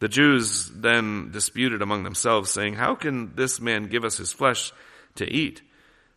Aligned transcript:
The 0.00 0.08
Jews 0.08 0.70
then 0.72 1.30
disputed 1.32 1.82
among 1.82 2.04
themselves, 2.04 2.50
saying, 2.50 2.74
How 2.74 2.94
can 2.94 3.34
this 3.34 3.60
man 3.60 3.88
give 3.88 4.04
us 4.04 4.16
his 4.16 4.32
flesh 4.32 4.72
to 5.16 5.26
eat? 5.26 5.62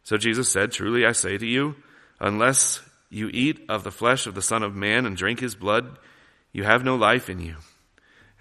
So 0.04 0.18
Jesus 0.18 0.50
said, 0.50 0.72
Truly 0.72 1.06
I 1.06 1.14
say 1.14 1.38
to 1.38 1.46
you, 1.46 1.76
unless 2.20 2.82
you 3.10 3.30
eat 3.34 3.66
of 3.70 3.84
the 3.84 3.92
flesh 3.92 4.28
of 4.28 4.36
the 4.36 4.42
Son 4.42 4.64
of 4.64 4.76
Man 4.76 5.06
and 5.06 5.18
drink 5.18 5.40
his 5.40 5.56
blood, 5.56 5.98
you 6.54 6.64
have 6.64 6.84
no 6.84 6.96
life 6.96 7.30
in 7.30 7.40
you. 7.40 7.56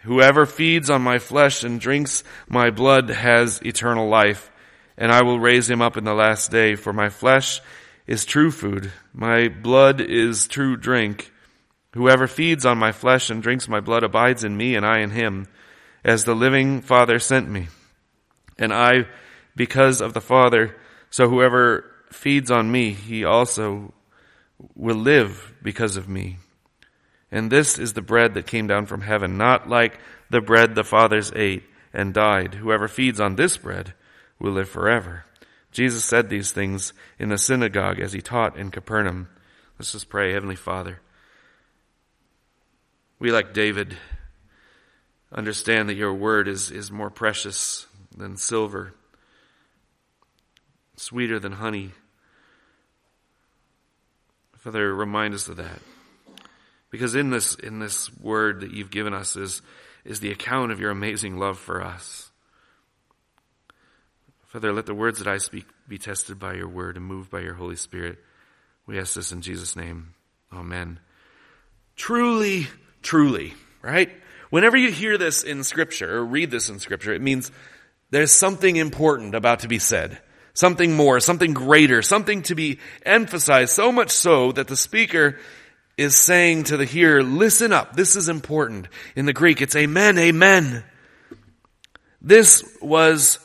Whoever 0.03 0.47
feeds 0.47 0.89
on 0.89 1.03
my 1.03 1.19
flesh 1.19 1.63
and 1.65 1.81
drinks 1.81 2.25
my 2.49 2.71
blood 2.71 3.09
has 3.11 3.61
eternal 3.63 4.09
life, 4.09 4.51
and 4.97 5.13
I 5.13 5.23
will 5.23 5.39
raise 5.39 5.69
him 5.69 5.83
up 5.83 5.97
in 5.97 6.05
the 6.05 6.15
last 6.15 6.51
day, 6.51 6.75
for 6.75 6.93
my 6.93 7.09
flesh 7.09 7.61
is 8.07 8.25
true 8.25 8.51
food, 8.51 8.93
my 9.13 9.49
blood 9.49 10.01
is 10.01 10.47
true 10.49 10.77
drink. 10.77 11.33
Whoever 11.93 12.27
feeds 12.27 12.65
on 12.65 12.79
my 12.79 12.93
flesh 12.93 13.31
and 13.31 13.43
drinks 13.43 13.69
my 13.69 13.81
blood 13.81 14.03
abides 14.03 14.45
in 14.45 14.57
me, 14.57 14.77
and 14.77 14.87
I 14.87 15.01
in 15.01 15.11
him, 15.11 15.49
as 16.05 16.25
the 16.25 16.35
living 16.35 16.81
Father 16.81 17.19
sent 17.19 17.49
me. 17.49 17.69
And 18.59 18.73
I, 18.73 19.07
because 19.57 20.01
of 20.01 20.15
the 20.15 20.21
Father, 20.21 20.77
so 21.11 21.29
whoever 21.29 21.85
feeds 22.11 22.51
on 22.51 22.71
me, 22.71 22.93
he 22.93 23.25
also 23.25 23.93
will 24.77 24.97
live 24.97 25.55
because 25.63 25.97
of 25.97 26.09
me. 26.09 26.39
And 27.33 27.51
this 27.51 27.79
is 27.79 27.93
the 27.93 28.03
bread 28.03 28.35
that 28.35 28.47
came 28.47 28.67
down 28.67 28.87
from 28.87 29.03
heaven, 29.03 29.37
not 29.37 29.69
like 29.69 29.99
the 30.31 30.41
bread 30.41 30.75
the 30.75 30.85
fathers 30.85 31.33
ate 31.35 31.65
and 31.93 32.15
died. 32.15 32.55
Whoever 32.55 32.89
feeds 32.89 33.21
on 33.21 33.37
this 33.37 33.57
bread 33.57 33.95
will 34.39 34.53
live 34.53 34.69
forever. 34.69 35.25
Jesus 35.73 36.05
said 36.05 36.29
these 36.29 36.51
things 36.51 36.93
in 37.19 37.29
the 37.29 37.39
synagogue 37.39 38.01
as 38.01 38.13
he 38.13 38.21
taught 38.21 38.57
in 38.57 38.71
Capernaum. 38.71 39.29
Let's 39.79 39.93
just 39.93 40.09
pray, 40.09 40.33
Heavenly 40.33 40.57
Father. 40.57 41.01
We, 43.21 43.31
like 43.31 43.53
David, 43.53 43.97
understand 45.31 45.91
that 45.91 45.95
your 45.95 46.15
word 46.15 46.49
is, 46.49 46.71
is 46.71 46.91
more 46.91 47.11
precious 47.11 47.87
than 48.17 48.39
silver, 48.39 48.95
sweeter 50.97 51.39
than 51.39 51.53
honey. 51.53 51.91
Father, 54.57 54.95
remind 54.95 55.35
us 55.35 55.49
of 55.49 55.57
that. 55.57 55.81
Because 56.91 57.15
in 57.15 57.31
this, 57.31 57.55
in 57.55 57.79
this 57.79 58.11
word 58.19 58.63
that 58.63 58.73
you've 58.73 58.91
given 58.91 59.13
us 59.15 59.37
is, 59.37 59.61
is 60.05 60.21
the 60.21 60.33
account 60.33 60.73
of 60.73 60.81
your 60.81 60.91
amazing 60.91 61.39
love 61.39 61.59
for 61.59 61.85
us. 61.85 62.31
Father, 64.47 64.73
let 64.73 64.87
the 64.87 64.95
words 64.95 65.19
that 65.19 65.29
I 65.29 65.37
speak 65.37 65.67
be 65.87 65.99
tested 65.99 66.39
by 66.39 66.55
your 66.55 66.69
word 66.69 66.97
and 66.97 67.05
moved 67.05 67.31
by 67.31 67.41
your 67.41 67.55
Holy 67.55 67.77
Spirit. 67.77 68.19
We 68.87 68.99
ask 68.99 69.15
this 69.15 69.31
in 69.31 69.43
Jesus' 69.43 69.77
name. 69.77 70.15
Amen. 70.53 70.99
Truly, 71.95 72.67
truly, 73.03 73.55
right? 73.83 74.11
Whenever 74.51 74.77
you 74.77 74.91
hear 74.91 75.17
this 75.17 75.43
in 75.43 75.65
scripture 75.65 76.19
or 76.19 76.25
read 76.25 76.51
this 76.51 76.69
in 76.69 76.79
scripture, 76.79 77.13
it 77.13 77.23
means 77.23 77.51
there's 78.11 78.33
something 78.33 78.77
important 78.77 79.35
about 79.35 79.61
to 79.61 79.69
be 79.69 79.79
said. 79.79 80.19
Something 80.53 80.97
more, 80.97 81.21
something 81.21 81.55
greater, 81.55 82.03
something 82.03 82.43
to 82.43 82.55
be 82.55 82.81
emphasized 83.05 83.73
so 83.73 83.93
much 83.93 84.11
so 84.11 84.51
that 84.53 84.67
the 84.67 84.77
speaker 84.77 85.39
is 85.97 86.17
saying 86.17 86.65
to 86.65 86.77
the 86.77 86.85
hearer, 86.85 87.23
listen 87.23 87.73
up, 87.73 87.95
this 87.95 88.17
is 88.17 88.29
important. 88.29 88.89
In 89.15 89.27
the 89.27 89.33
Greek, 89.33 89.61
it's 89.61 89.77
amen, 89.77 90.19
amen. 90.19 90.83
This 92.21 92.65
was 92.83 93.39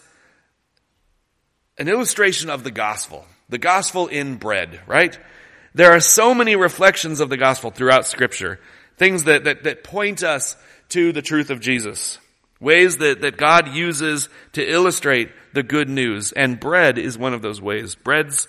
an 1.77 1.88
illustration 1.88 2.49
of 2.49 2.63
the 2.63 2.71
gospel. 2.71 3.25
The 3.49 3.57
gospel 3.59 4.07
in 4.07 4.38
bread, 4.38 4.79
right? 4.88 5.17
There 5.73 5.91
are 5.91 5.99
so 5.99 6.33
many 6.33 6.55
reflections 6.55 7.19
of 7.19 7.29
the 7.29 7.38
gospel 7.38 7.69
throughout 7.69 8.07
scripture. 8.07 8.59
Things 8.97 9.25
that, 9.25 9.44
that, 9.44 9.63
that 9.63 9.83
point 9.83 10.23
us 10.23 10.56
to 10.89 11.11
the 11.11 11.22
truth 11.22 11.50
of 11.50 11.59
Jesus. 11.59 12.19
Ways 12.59 12.97
that, 12.97 13.22
that 13.22 13.38
God 13.38 13.69
uses 13.69 14.29
to 14.53 14.66
illustrate 14.66 15.31
the 15.53 15.63
good 15.63 15.89
news. 15.89 16.31
And 16.31 16.59
bread 16.59 16.97
is 16.97 17.17
one 17.17 17.33
of 17.33 17.41
those 17.41 17.61
ways. 17.61 17.95
Bread's, 17.95 18.47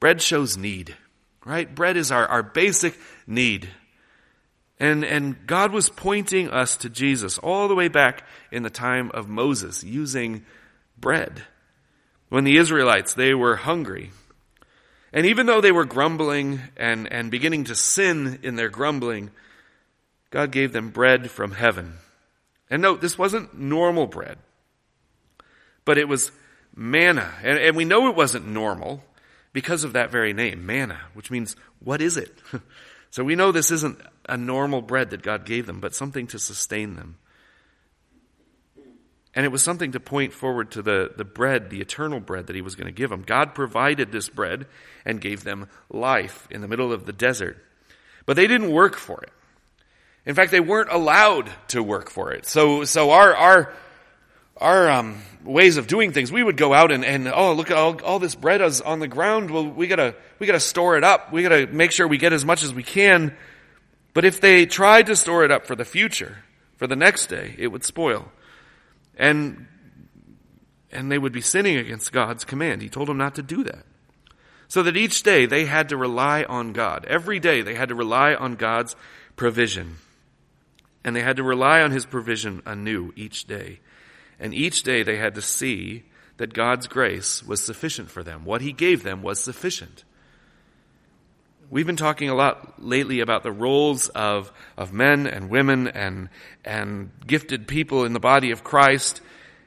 bread 0.00 0.22
shows 0.22 0.56
need, 0.56 0.96
right? 1.44 1.72
Bread 1.72 1.96
is 1.96 2.10
our, 2.10 2.26
our 2.26 2.42
basic 2.42 2.98
need. 3.26 3.68
And, 4.78 5.04
and 5.04 5.46
God 5.46 5.72
was 5.72 5.88
pointing 5.88 6.50
us 6.50 6.76
to 6.78 6.90
Jesus 6.90 7.38
all 7.38 7.68
the 7.68 7.74
way 7.74 7.88
back 7.88 8.26
in 8.50 8.62
the 8.62 8.70
time 8.70 9.10
of 9.12 9.28
Moses 9.28 9.82
using 9.82 10.44
bread. 10.98 11.42
When 12.28 12.44
the 12.44 12.56
Israelites, 12.56 13.14
they 13.14 13.34
were 13.34 13.56
hungry. 13.56 14.10
And 15.12 15.26
even 15.26 15.46
though 15.46 15.60
they 15.60 15.72
were 15.72 15.84
grumbling 15.84 16.60
and, 16.76 17.10
and 17.10 17.30
beginning 17.30 17.64
to 17.64 17.74
sin 17.74 18.40
in 18.42 18.56
their 18.56 18.68
grumbling, 18.68 19.30
God 20.30 20.50
gave 20.50 20.72
them 20.72 20.90
bread 20.90 21.30
from 21.30 21.52
heaven. 21.52 21.94
And 22.68 22.82
note, 22.82 23.00
this 23.00 23.16
wasn't 23.16 23.58
normal 23.58 24.06
bread, 24.06 24.38
but 25.84 25.98
it 25.98 26.08
was 26.08 26.32
manna. 26.74 27.32
And, 27.42 27.58
and 27.58 27.76
we 27.76 27.84
know 27.84 28.08
it 28.08 28.16
wasn't 28.16 28.46
normal 28.46 29.04
because 29.52 29.84
of 29.84 29.92
that 29.92 30.10
very 30.10 30.32
name, 30.32 30.66
manna, 30.66 31.00
which 31.14 31.30
means, 31.30 31.56
what 31.78 32.02
is 32.02 32.16
it? 32.16 32.36
So 33.16 33.24
we 33.24 33.34
know 33.34 33.50
this 33.50 33.70
isn't 33.70 33.98
a 34.28 34.36
normal 34.36 34.82
bread 34.82 35.08
that 35.08 35.22
God 35.22 35.46
gave 35.46 35.64
them, 35.64 35.80
but 35.80 35.94
something 35.94 36.26
to 36.26 36.38
sustain 36.38 36.96
them. 36.96 37.16
And 39.34 39.46
it 39.46 39.48
was 39.50 39.62
something 39.62 39.92
to 39.92 40.00
point 40.00 40.34
forward 40.34 40.72
to 40.72 40.82
the, 40.82 41.12
the 41.16 41.24
bread, 41.24 41.70
the 41.70 41.80
eternal 41.80 42.20
bread 42.20 42.46
that 42.46 42.56
he 42.56 42.60
was 42.60 42.74
going 42.74 42.88
to 42.88 42.92
give 42.92 43.08
them. 43.08 43.22
God 43.22 43.54
provided 43.54 44.12
this 44.12 44.28
bread 44.28 44.66
and 45.06 45.18
gave 45.18 45.44
them 45.44 45.68
life 45.88 46.46
in 46.50 46.60
the 46.60 46.68
middle 46.68 46.92
of 46.92 47.06
the 47.06 47.12
desert. 47.14 47.56
But 48.26 48.36
they 48.36 48.46
didn't 48.46 48.70
work 48.70 48.96
for 48.96 49.22
it. 49.22 49.32
In 50.26 50.34
fact, 50.34 50.50
they 50.50 50.60
weren't 50.60 50.90
allowed 50.90 51.50
to 51.68 51.82
work 51.82 52.10
for 52.10 52.32
it. 52.32 52.46
So, 52.46 52.84
so 52.84 53.12
our, 53.12 53.34
our, 53.34 53.72
our 54.56 54.90
um, 54.90 55.22
ways 55.44 55.76
of 55.76 55.86
doing 55.86 56.12
things, 56.12 56.32
we 56.32 56.42
would 56.42 56.56
go 56.56 56.74
out 56.74 56.90
and, 56.90 57.04
and 57.04 57.28
oh, 57.28 57.52
look 57.52 57.70
all, 57.70 58.02
all 58.02 58.18
this 58.18 58.34
bread 58.34 58.60
is 58.60 58.80
on 58.80 58.98
the 58.98 59.06
ground. 59.06 59.52
Well, 59.52 59.68
we 59.68 59.86
gotta, 59.86 60.16
we 60.40 60.48
gotta 60.48 60.60
store 60.60 60.96
it 60.96 61.04
up. 61.04 61.32
We 61.32 61.44
gotta 61.44 61.68
make 61.68 61.92
sure 61.92 62.08
we 62.08 62.18
get 62.18 62.32
as 62.32 62.44
much 62.44 62.64
as 62.64 62.74
we 62.74 62.82
can. 62.82 63.36
But 64.14 64.24
if 64.24 64.40
they 64.40 64.66
tried 64.66 65.06
to 65.06 65.16
store 65.16 65.44
it 65.44 65.52
up 65.52 65.64
for 65.64 65.76
the 65.76 65.84
future, 65.84 66.38
for 66.76 66.88
the 66.88 66.96
next 66.96 67.26
day, 67.26 67.54
it 67.56 67.68
would 67.68 67.84
spoil. 67.84 68.30
And, 69.16 69.68
and 70.90 71.10
they 71.10 71.18
would 71.18 71.32
be 71.32 71.40
sinning 71.40 71.76
against 71.76 72.12
God's 72.12 72.44
command. 72.44 72.82
He 72.82 72.88
told 72.88 73.08
them 73.08 73.16
not 73.16 73.36
to 73.36 73.42
do 73.42 73.62
that. 73.62 73.84
So 74.68 74.82
that 74.82 74.96
each 74.96 75.22
day 75.22 75.46
they 75.46 75.66
had 75.66 75.90
to 75.90 75.96
rely 75.96 76.42
on 76.42 76.72
God. 76.72 77.04
Every 77.04 77.38
day 77.38 77.62
they 77.62 77.76
had 77.76 77.90
to 77.90 77.94
rely 77.94 78.34
on 78.34 78.56
God's 78.56 78.96
provision. 79.36 79.98
And 81.06 81.14
they 81.14 81.22
had 81.22 81.36
to 81.36 81.44
rely 81.44 81.80
on 81.80 81.92
His 81.92 82.04
provision 82.04 82.62
anew 82.66 83.12
each 83.16 83.46
day. 83.46 83.78
And 84.40 84.52
each 84.52 84.82
day 84.82 85.04
they 85.04 85.16
had 85.16 85.36
to 85.36 85.42
see 85.42 86.02
that 86.36 86.52
God's 86.52 86.88
grace 86.88 87.42
was 87.44 87.64
sufficient 87.64 88.10
for 88.10 88.22
them. 88.22 88.44
What 88.44 88.60
He 88.60 88.72
gave 88.72 89.04
them 89.04 89.22
was 89.22 89.40
sufficient. 89.40 90.04
We've 91.70 91.86
been 91.86 91.96
talking 91.96 92.28
a 92.28 92.34
lot 92.34 92.82
lately 92.84 93.20
about 93.20 93.44
the 93.44 93.52
roles 93.52 94.08
of, 94.08 94.52
of 94.76 94.92
men 94.92 95.26
and 95.26 95.48
women 95.48 95.88
and, 95.88 96.28
and 96.64 97.10
gifted 97.26 97.66
people 97.66 98.04
in 98.04 98.12
the 98.12 98.20
body 98.20 98.50
of 98.50 98.62
Christ 98.62 99.20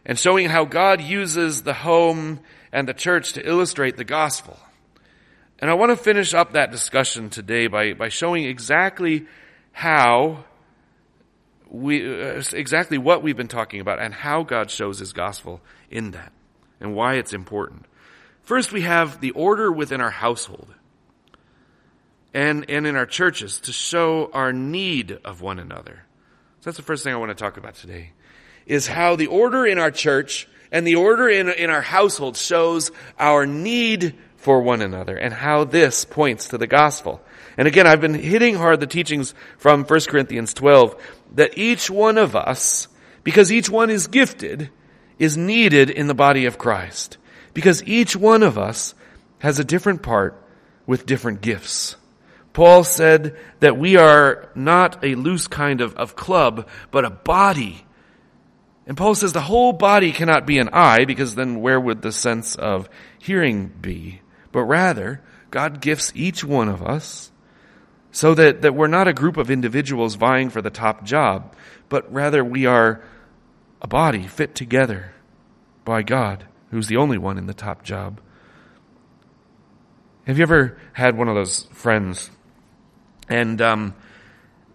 and 0.05 0.19
showing 0.19 0.49
how 0.49 0.65
God 0.65 1.01
uses 1.01 1.63
the 1.63 1.73
home 1.73 2.39
and 2.71 2.87
the 2.87 2.93
church 2.93 3.33
to 3.33 3.47
illustrate 3.47 3.97
the 3.97 4.03
gospel. 4.03 4.57
And 5.59 5.69
I 5.69 5.73
want 5.73 5.91
to 5.91 5.97
finish 5.97 6.33
up 6.33 6.53
that 6.53 6.71
discussion 6.71 7.29
today 7.29 7.67
by, 7.67 7.93
by 7.93 8.09
showing 8.09 8.45
exactly 8.45 9.25
how 9.71 10.45
we, 11.69 12.21
uh, 12.21 12.41
exactly 12.53 12.97
what 12.97 13.23
we've 13.23 13.37
been 13.37 13.47
talking 13.47 13.79
about 13.79 13.99
and 13.99 14.13
how 14.13 14.43
God 14.43 14.71
shows 14.71 14.99
his 14.99 15.13
gospel 15.13 15.61
in 15.89 16.11
that 16.11 16.33
and 16.79 16.95
why 16.95 17.15
it's 17.15 17.33
important. 17.33 17.85
First, 18.43 18.71
we 18.71 18.81
have 18.81 19.21
the 19.21 19.31
order 19.31 19.71
within 19.71 20.01
our 20.01 20.09
household 20.09 20.73
and, 22.33 22.69
and 22.69 22.87
in 22.87 22.95
our 22.95 23.05
churches 23.05 23.59
to 23.61 23.71
show 23.71 24.29
our 24.33 24.51
need 24.51 25.11
of 25.23 25.41
one 25.41 25.59
another. 25.59 26.03
So 26.59 26.69
that's 26.69 26.77
the 26.77 26.83
first 26.83 27.03
thing 27.03 27.13
I 27.13 27.17
want 27.17 27.29
to 27.29 27.35
talk 27.35 27.57
about 27.57 27.75
today 27.75 28.11
is 28.65 28.87
how 28.87 29.15
the 29.15 29.27
order 29.27 29.65
in 29.65 29.79
our 29.79 29.91
church 29.91 30.47
and 30.71 30.85
the 30.85 30.95
order 30.95 31.27
in, 31.27 31.49
in 31.49 31.69
our 31.69 31.81
household 31.81 32.37
shows 32.37 32.91
our 33.17 33.45
need 33.45 34.15
for 34.37 34.61
one 34.61 34.81
another 34.81 35.17
and 35.17 35.33
how 35.33 35.63
this 35.63 36.05
points 36.05 36.49
to 36.49 36.57
the 36.57 36.67
gospel. 36.67 37.21
And 37.59 37.67
again, 37.67 37.85
I've 37.85 37.99
been 37.99 38.13
hitting 38.13 38.55
hard 38.55 38.79
the 38.79 38.87
teachings 38.87 39.33
from 39.57 39.83
1 39.83 39.99
Corinthians 40.07 40.53
12 40.53 40.95
that 41.35 41.57
each 41.57 41.89
one 41.89 42.17
of 42.17 42.33
us, 42.33 42.87
because 43.25 43.51
each 43.51 43.69
one 43.69 43.89
is 43.89 44.07
gifted, 44.07 44.69
is 45.17 45.35
needed 45.35 45.89
in 45.89 46.07
the 46.07 46.13
body 46.13 46.45
of 46.45 46.57
Christ 46.57 47.17
because 47.53 47.83
each 47.83 48.15
one 48.15 48.43
of 48.43 48.57
us 48.57 48.95
has 49.39 49.59
a 49.59 49.65
different 49.65 50.01
part 50.03 50.41
with 50.85 51.05
different 51.05 51.41
gifts. 51.41 51.97
Paul 52.53 52.85
said 52.85 53.35
that 53.59 53.77
we 53.77 53.97
are 53.97 54.49
not 54.55 55.03
a 55.03 55.15
loose 55.15 55.47
kind 55.47 55.81
of, 55.81 55.93
of 55.95 56.15
club, 56.15 56.65
but 56.91 57.03
a 57.03 57.09
body. 57.09 57.83
And 58.87 58.95
Paul 58.95 59.15
says 59.15 59.33
the 59.33 59.41
whole 59.41 59.73
body 59.73 60.13
cannot 60.13 60.47
be 60.47 60.59
an 60.59 60.69
eye 60.71 61.03
because 61.03 61.35
then 61.35 61.59
where 61.59 61.77
would 61.81 62.03
the 62.03 62.13
sense 62.13 62.55
of 62.55 62.87
hearing 63.17 63.67
be? 63.67 64.21
But 64.53 64.63
rather, 64.63 65.21
God 65.51 65.81
gifts 65.81 66.13
each 66.15 66.41
one 66.41 66.69
of 66.69 66.81
us 66.81 67.33
so 68.11 68.33
that, 68.35 68.61
that 68.63 68.73
we're 68.73 68.87
not 68.87 69.07
a 69.07 69.13
group 69.13 69.37
of 69.37 69.51
individuals 69.51 70.15
vying 70.15 70.49
for 70.49 70.61
the 70.61 70.69
top 70.69 71.03
job, 71.03 71.55
but 71.89 72.11
rather 72.11 72.43
we 72.43 72.65
are 72.65 73.03
a 73.81 73.87
body 73.87 74.27
fit 74.27 74.55
together 74.55 75.13
by 75.85 76.01
God, 76.01 76.45
who's 76.71 76.87
the 76.87 76.97
only 76.97 77.17
one 77.17 77.37
in 77.37 77.45
the 77.45 77.53
top 77.53 77.83
job. 77.83 78.19
Have 80.25 80.37
you 80.37 80.43
ever 80.43 80.77
had 80.93 81.17
one 81.17 81.27
of 81.27 81.35
those 81.35 81.63
friends? 81.71 82.29
And 83.27 83.61
um, 83.61 83.95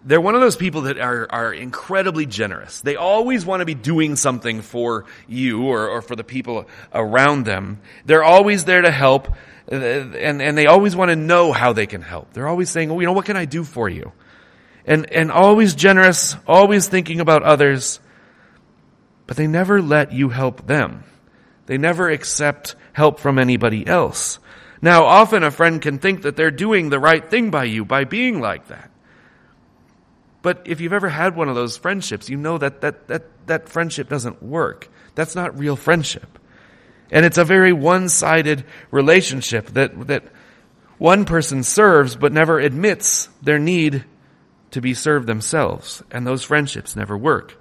they're 0.03 0.21
one 0.21 0.35
of 0.35 0.41
those 0.41 0.55
people 0.55 0.81
that 0.81 0.97
are, 0.97 1.27
are 1.31 1.53
incredibly 1.53 2.25
generous. 2.25 2.81
They 2.81 2.95
always 2.95 3.45
want 3.45 3.61
to 3.61 3.65
be 3.65 3.73
doing 3.73 4.15
something 4.15 4.61
for 4.61 5.05
you 5.27 5.63
or, 5.63 5.87
or 5.89 6.01
for 6.01 6.15
the 6.15 6.23
people 6.23 6.67
around 6.93 7.45
them. 7.45 7.79
They're 8.05 8.23
always 8.23 8.65
there 8.65 8.81
to 8.81 8.91
help, 8.91 9.29
and, 9.67 10.41
and 10.41 10.57
they 10.57 10.67
always 10.67 10.95
want 10.95 11.09
to 11.09 11.15
know 11.15 11.51
how 11.51 11.73
they 11.73 11.87
can 11.87 12.01
help. 12.01 12.33
They're 12.33 12.47
always 12.47 12.69
saying, 12.69 12.91
oh, 12.91 12.99
you 12.99 13.05
know, 13.05 13.13
what 13.13 13.25
can 13.25 13.37
I 13.37 13.45
do 13.45 13.63
for 13.63 13.89
you? 13.89 14.11
And, 14.85 15.11
and 15.11 15.31
always 15.31 15.73
generous, 15.73 16.35
always 16.47 16.87
thinking 16.87 17.19
about 17.19 17.41
others, 17.41 17.99
but 19.25 19.37
they 19.37 19.47
never 19.47 19.81
let 19.81 20.13
you 20.13 20.29
help 20.29 20.67
them. 20.67 21.03
They 21.65 21.79
never 21.79 22.09
accept 22.09 22.75
help 22.93 23.19
from 23.19 23.39
anybody 23.39 23.85
else. 23.87 24.37
Now, 24.81 25.05
often 25.05 25.43
a 25.43 25.49
friend 25.49 25.81
can 25.81 25.97
think 25.97 26.21
that 26.21 26.35
they're 26.35 26.51
doing 26.51 26.89
the 26.89 26.99
right 26.99 27.27
thing 27.27 27.49
by 27.49 27.63
you 27.63 27.85
by 27.85 28.03
being 28.03 28.39
like 28.39 28.67
that. 28.67 28.91
But 30.43 30.61
if 30.65 30.79
you've 30.79 30.93
ever 30.93 31.09
had 31.09 31.35
one 31.35 31.49
of 31.49 31.55
those 31.55 31.75
friendships, 31.75 32.29
you 32.29 32.37
know 32.37 32.59
that 32.59 32.81
that, 32.81 33.07
that, 33.07 33.23
that 33.47 33.67
friendship 33.67 34.09
doesn't 34.09 34.43
work. 34.43 34.87
That's 35.15 35.33
not 35.33 35.57
real 35.57 35.75
friendship. 35.75 36.37
And 37.11 37.25
it's 37.25 37.37
a 37.37 37.45
very 37.45 37.71
one-sided 37.71 38.65
relationship 38.91 39.67
that, 39.67 40.07
that 40.07 40.23
one 40.97 41.25
person 41.25 41.63
serves 41.63 42.15
but 42.15 42.33
never 42.33 42.59
admits 42.59 43.29
their 43.41 43.59
need 43.59 44.05
to 44.71 44.81
be 44.81 44.93
served 44.93 45.27
themselves. 45.27 46.03
And 46.11 46.25
those 46.25 46.43
friendships 46.43 46.95
never 46.95 47.17
work. 47.17 47.57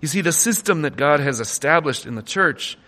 You 0.00 0.08
see, 0.08 0.20
the 0.20 0.32
system 0.32 0.82
that 0.82 0.96
God 0.96 1.20
has 1.20 1.40
established 1.40 2.06
in 2.06 2.14
the 2.14 2.22
church 2.22 2.78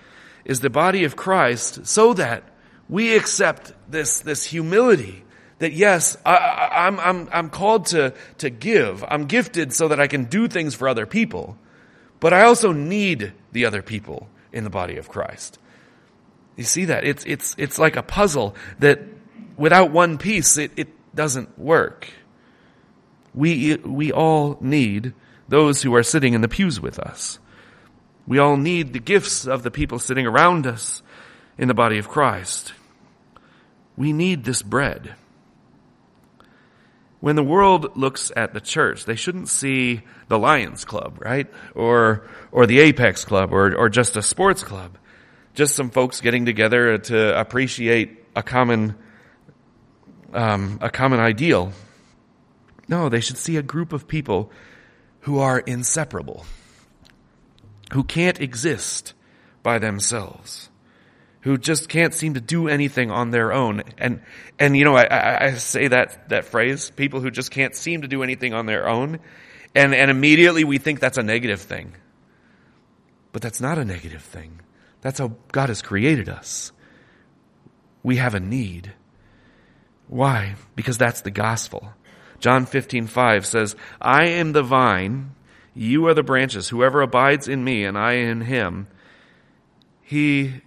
is 0.44 0.61
the 0.61 0.71
body 0.71 1.05
of 1.05 1.17
Christ 1.17 1.87
so 1.87 2.15
that 2.15 2.44
we 2.88 3.17
accept 3.17 3.73
this, 3.88 4.20
this 4.20 4.44
humility 4.44 5.25
that 5.59 5.73
yes, 5.73 6.17
I, 6.27 6.69
am 6.88 6.99
I'm, 6.99 7.00
I'm, 7.00 7.29
I'm 7.32 7.50
called 7.50 7.87
to, 7.87 8.12
to 8.38 8.50
give. 8.50 9.05
I'm 9.06 9.27
gifted 9.27 9.73
so 9.73 9.88
that 9.88 10.00
I 10.00 10.06
can 10.06 10.25
do 10.25 10.49
things 10.49 10.75
for 10.75 10.88
other 10.88 11.06
people. 11.06 11.56
But 12.20 12.32
I 12.32 12.43
also 12.43 12.73
need 12.73 13.32
the 13.53 13.67
other 13.67 13.82
people 13.82 14.29
in 14.53 14.65
the 14.65 14.70
body 14.70 14.97
of 14.97 15.09
Christ. 15.09 15.59
You 16.56 16.65
see 16.65 16.87
that? 16.87 17.05
It's, 17.05 17.25
it's, 17.25 17.55
it's 17.59 17.79
like 17.79 17.97
a 17.97 18.03
puzzle 18.03 18.55
that 18.79 19.01
without 19.56 19.91
one 19.91 20.19
piece, 20.19 20.56
it, 20.56 20.73
it 20.77 20.89
doesn't 21.15 21.59
work. 21.59 22.09
We, 23.35 23.77
we 23.77 24.12
all 24.12 24.56
need 24.61 25.15
those 25.49 25.83
who 25.83 25.95
are 25.95 26.03
sitting 26.03 26.35
in 26.35 26.41
the 26.41 26.49
pews 26.49 26.81
with 26.81 26.99
us. 26.99 27.39
We 28.27 28.39
all 28.39 28.56
need 28.56 28.93
the 28.93 29.01
gifts 29.01 29.47
of 29.47 29.62
the 29.62 29.71
people 29.71 29.99
sitting 29.99 30.27
around 30.27 30.67
us 30.67 31.03
in 31.59 31.69
the 31.69 31.75
body 31.75 31.99
of 31.99 32.09
Christ. 32.09 32.73
We 33.97 34.12
need 34.12 34.45
this 34.45 34.62
bread. 34.62 35.15
When 37.21 37.37
the 37.37 37.45
world 37.45 37.97
looks 37.97 38.31
at 38.37 38.53
the 38.53 38.61
church, 38.61 39.05
they 39.05 39.15
shouldn't 39.15 39.49
see 39.49 40.03
the 40.29 40.39
Lions 40.39 40.85
Club, 40.85 41.19
right? 41.21 41.47
Or, 41.75 42.29
or 42.53 42.67
the 42.67 42.81
Apex 42.81 43.25
Club, 43.25 43.53
or, 43.53 43.75
or 43.75 43.89
just 43.89 44.17
a 44.17 44.23
sports 44.23 44.62
club. 44.62 44.99
Just 45.55 45.75
some 45.75 45.91
folks 45.91 46.21
getting 46.21 46.45
together 46.45 46.99
to 46.99 47.39
appreciate 47.39 48.25
a 48.37 48.43
common, 48.43 48.97
um, 50.33 50.79
a 50.83 50.91
common 50.91 51.21
ideal. 51.21 51.73
No, 52.89 53.09
they 53.09 53.21
should 53.21 53.39
see 53.39 53.56
a 53.56 53.62
group 53.62 53.93
of 53.93 54.06
people 54.06 54.51
who 55.21 55.39
are 55.39 55.59
inseparable, 55.59 56.45
who 57.93 58.05
can't 58.05 58.41
exist 58.41 59.15
by 59.62 59.79
themselves 59.79 60.69
who 61.45 61.59
just 61.59 61.91
can't 61.91 62.15
seem 62.15 62.35
to 62.35 62.41
do 62.41 62.69
anything 62.69 63.11
on 63.11 63.31
their 63.31 63.53
own. 63.53 63.83
And, 63.99 64.23
and 64.59 64.75
you 64.75 64.83
know, 64.83 64.97
I, 64.97 65.05
I, 65.05 65.45
I, 65.45 65.55
say 65.56 65.89
that, 65.89 66.31
that 66.31 66.47
phrase, 66.47 66.91
people 66.91 67.21
who 67.21 67.31
just 67.31 67.51
can't 67.51 67.77
seem 67.77 68.01
to 68.01 68.09
do 68.09 68.23
anything 68.23 68.55
on 68.55 68.65
their 68.65 68.89
own. 68.89 69.21
And, 69.75 69.95
and 69.95 70.11
immediately 70.11 70.65
we 70.65 70.79
think 70.79 71.01
that's 71.01 71.19
a 71.19 71.23
negative 71.23 71.61
thing. 71.61 71.97
But 73.33 73.43
that's 73.43 73.61
not 73.61 73.77
a 73.77 73.85
negative 73.85 74.23
thing. 74.23 74.61
That's 75.05 75.19
how 75.19 75.33
God 75.53 75.69
has 75.69 75.83
created 75.83 76.31
us. 76.31 76.73
We 78.03 78.17
have 78.17 78.35
a 78.35 78.41
need. 78.41 78.95
Why? 80.09 80.55
Because 80.75 80.97
that's 80.97 81.21
the 81.21 81.31
gospel. 81.31 81.93
John 82.41 82.65
15, 82.65 83.06
5 83.06 83.45
says, 83.45 83.77
I 84.01 84.25
am 84.29 84.53
the 84.53 84.62
vine, 84.62 85.35
you 85.75 86.06
are 86.06 86.15
the 86.15 86.23
branches. 86.23 86.71
Whoever 86.71 87.03
abides 87.03 87.49
in 87.49 87.62
me 87.62 87.85
and 87.85 87.99
I 87.99 88.12
in 88.15 88.41
him, 88.41 88.87
he 90.01 90.62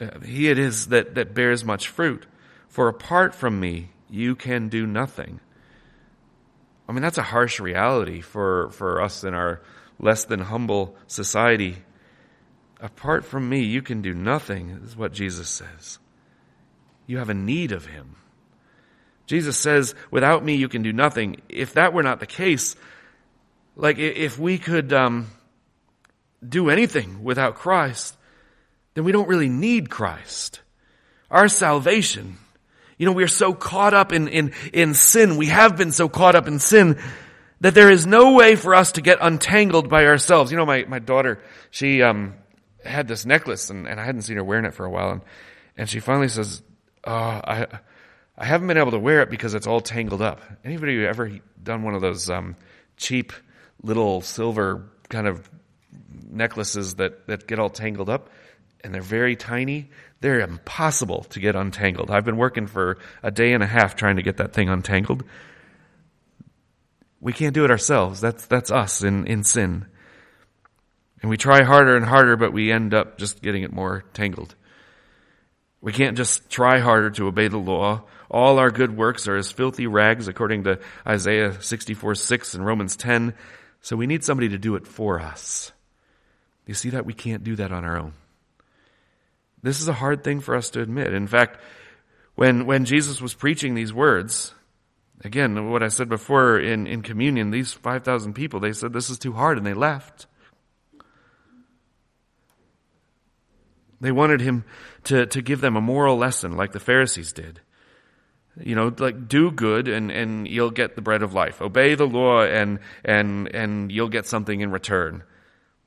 uh, 0.00 0.18
he 0.24 0.48
it 0.48 0.58
is 0.58 0.88
that, 0.88 1.14
that 1.14 1.32
bears 1.32 1.64
much 1.64 1.86
fruit. 1.86 2.26
For 2.68 2.88
apart 2.88 3.36
from 3.36 3.60
me, 3.60 3.90
you 4.10 4.34
can 4.34 4.68
do 4.68 4.84
nothing. 4.84 5.38
I 6.88 6.92
mean, 6.92 7.02
that's 7.02 7.18
a 7.18 7.22
harsh 7.22 7.60
reality 7.60 8.20
for, 8.20 8.70
for 8.70 9.00
us 9.00 9.22
in 9.22 9.32
our 9.32 9.62
less 10.00 10.24
than 10.24 10.40
humble 10.40 10.96
society. 11.06 11.76
Apart 12.84 13.24
from 13.24 13.48
me, 13.48 13.62
you 13.62 13.80
can 13.80 14.02
do 14.02 14.12
nothing, 14.12 14.68
is 14.84 14.94
what 14.94 15.14
Jesus 15.14 15.48
says. 15.48 15.98
You 17.06 17.16
have 17.16 17.30
a 17.30 17.34
need 17.34 17.72
of 17.72 17.86
Him. 17.86 18.16
Jesus 19.24 19.56
says, 19.56 19.94
without 20.10 20.44
me, 20.44 20.56
you 20.56 20.68
can 20.68 20.82
do 20.82 20.92
nothing. 20.92 21.40
If 21.48 21.72
that 21.72 21.94
were 21.94 22.02
not 22.02 22.20
the 22.20 22.26
case, 22.26 22.76
like 23.74 23.96
if 23.96 24.38
we 24.38 24.58
could 24.58 24.92
um, 24.92 25.28
do 26.46 26.68
anything 26.68 27.24
without 27.24 27.54
Christ, 27.54 28.18
then 28.92 29.04
we 29.04 29.12
don't 29.12 29.28
really 29.28 29.48
need 29.48 29.88
Christ. 29.88 30.60
Our 31.30 31.48
salvation, 31.48 32.36
you 32.98 33.06
know, 33.06 33.12
we 33.12 33.24
are 33.24 33.28
so 33.28 33.54
caught 33.54 33.94
up 33.94 34.12
in, 34.12 34.28
in, 34.28 34.52
in 34.74 34.92
sin. 34.92 35.38
We 35.38 35.46
have 35.46 35.78
been 35.78 35.90
so 35.90 36.10
caught 36.10 36.34
up 36.34 36.46
in 36.46 36.58
sin 36.58 37.00
that 37.62 37.74
there 37.74 37.90
is 37.90 38.06
no 38.06 38.34
way 38.34 38.56
for 38.56 38.74
us 38.74 38.92
to 38.92 39.00
get 39.00 39.16
untangled 39.22 39.88
by 39.88 40.04
ourselves. 40.04 40.50
You 40.50 40.58
know, 40.58 40.66
my, 40.66 40.84
my 40.86 40.98
daughter, 40.98 41.40
she, 41.70 42.02
um, 42.02 42.34
had 42.84 43.08
this 43.08 43.24
necklace 43.26 43.70
and, 43.70 43.86
and 43.86 44.00
I 44.00 44.04
hadn't 44.04 44.22
seen 44.22 44.36
her 44.36 44.44
wearing 44.44 44.64
it 44.64 44.74
for 44.74 44.84
a 44.84 44.90
while. 44.90 45.10
And, 45.10 45.20
and 45.76 45.88
she 45.88 46.00
finally 46.00 46.28
says, 46.28 46.62
oh, 47.04 47.12
I, 47.12 47.66
I 48.36 48.44
haven't 48.44 48.68
been 48.68 48.78
able 48.78 48.92
to 48.92 48.98
wear 48.98 49.22
it 49.22 49.30
because 49.30 49.54
it's 49.54 49.66
all 49.66 49.80
tangled 49.80 50.22
up. 50.22 50.40
Anybody 50.64 51.04
ever 51.06 51.40
done 51.62 51.82
one 51.82 51.94
of 51.94 52.00
those, 52.00 52.30
um, 52.30 52.56
cheap 52.96 53.32
little 53.82 54.20
silver 54.20 54.84
kind 55.08 55.26
of 55.26 55.48
necklaces 56.30 56.94
that, 56.96 57.26
that 57.26 57.46
get 57.46 57.58
all 57.58 57.70
tangled 57.70 58.08
up? 58.08 58.30
and 58.84 58.94
they're 58.94 59.02
very 59.02 59.34
tiny, 59.34 59.88
they're 60.20 60.40
impossible 60.40 61.24
to 61.30 61.40
get 61.40 61.56
untangled. 61.56 62.10
I've 62.10 62.24
been 62.24 62.36
working 62.36 62.66
for 62.66 62.98
a 63.22 63.30
day 63.30 63.54
and 63.54 63.62
a 63.62 63.66
half 63.66 63.96
trying 63.96 64.16
to 64.16 64.22
get 64.22 64.36
that 64.36 64.52
thing 64.52 64.68
untangled. 64.68 65.24
We 67.20 67.32
can't 67.32 67.54
do 67.54 67.64
it 67.64 67.70
ourselves. 67.70 68.20
That's, 68.20 68.44
that's 68.46 68.70
us 68.70 69.02
in, 69.02 69.26
in 69.26 69.42
sin. 69.42 69.86
And 71.24 71.30
we 71.30 71.38
try 71.38 71.62
harder 71.62 71.96
and 71.96 72.04
harder, 72.04 72.36
but 72.36 72.52
we 72.52 72.70
end 72.70 72.92
up 72.92 73.16
just 73.16 73.40
getting 73.40 73.62
it 73.62 73.72
more 73.72 74.04
tangled. 74.12 74.54
We 75.80 75.90
can't 75.90 76.18
just 76.18 76.50
try 76.50 76.80
harder 76.80 77.08
to 77.12 77.28
obey 77.28 77.48
the 77.48 77.56
law. 77.56 78.02
All 78.30 78.58
our 78.58 78.70
good 78.70 78.94
works 78.94 79.26
are 79.26 79.34
as 79.34 79.50
filthy 79.50 79.86
rags, 79.86 80.28
according 80.28 80.64
to 80.64 80.80
Isaiah 81.06 81.62
64 81.62 82.16
6 82.16 82.52
and 82.52 82.66
Romans 82.66 82.94
10. 82.96 83.32
So 83.80 83.96
we 83.96 84.06
need 84.06 84.22
somebody 84.22 84.50
to 84.50 84.58
do 84.58 84.74
it 84.74 84.86
for 84.86 85.18
us. 85.18 85.72
You 86.66 86.74
see 86.74 86.90
that? 86.90 87.06
We 87.06 87.14
can't 87.14 87.42
do 87.42 87.56
that 87.56 87.72
on 87.72 87.86
our 87.86 87.98
own. 87.98 88.12
This 89.62 89.80
is 89.80 89.88
a 89.88 89.94
hard 89.94 90.24
thing 90.24 90.40
for 90.40 90.54
us 90.54 90.68
to 90.72 90.82
admit. 90.82 91.14
In 91.14 91.26
fact, 91.26 91.58
when, 92.34 92.66
when 92.66 92.84
Jesus 92.84 93.22
was 93.22 93.32
preaching 93.32 93.74
these 93.74 93.94
words, 93.94 94.52
again, 95.22 95.70
what 95.70 95.82
I 95.82 95.88
said 95.88 96.10
before 96.10 96.58
in, 96.60 96.86
in 96.86 97.00
communion, 97.00 97.50
these 97.50 97.72
5,000 97.72 98.34
people, 98.34 98.60
they 98.60 98.74
said 98.74 98.92
this 98.92 99.08
is 99.08 99.18
too 99.18 99.32
hard 99.32 99.56
and 99.56 99.66
they 99.66 99.72
left. 99.72 100.26
They 104.04 104.12
wanted 104.12 104.42
him 104.42 104.64
to, 105.04 105.24
to 105.24 105.40
give 105.40 105.62
them 105.62 105.76
a 105.76 105.80
moral 105.80 106.18
lesson 106.18 106.58
like 106.58 106.72
the 106.72 106.80
Pharisees 106.80 107.32
did. 107.32 107.60
You 108.60 108.74
know, 108.74 108.94
like 108.98 109.28
do 109.28 109.50
good 109.50 109.88
and, 109.88 110.10
and 110.10 110.46
you'll 110.46 110.70
get 110.70 110.94
the 110.94 111.00
bread 111.00 111.22
of 111.22 111.32
life. 111.32 111.62
Obey 111.62 111.94
the 111.94 112.06
law 112.06 112.42
and, 112.42 112.80
and, 113.02 113.48
and 113.54 113.90
you'll 113.90 114.10
get 114.10 114.26
something 114.26 114.60
in 114.60 114.70
return. 114.70 115.24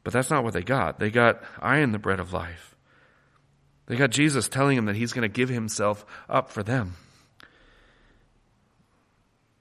But 0.04 0.14
that's 0.14 0.32
not 0.32 0.44
what 0.44 0.54
they 0.54 0.64
got. 0.64 0.98
They 0.98 1.12
got, 1.12 1.44
I 1.62 1.78
am 1.78 1.92
the 1.92 2.00
bread 2.00 2.20
of 2.20 2.34
life. 2.34 2.76
They 3.86 3.96
got 3.96 4.10
Jesus 4.10 4.50
telling 4.50 4.76
them 4.76 4.86
that 4.86 4.96
he's 4.96 5.14
going 5.14 5.22
to 5.22 5.30
give 5.30 5.50
himself 5.50 6.04
up 6.28 6.50
for 6.50 6.64
them. 6.64 6.96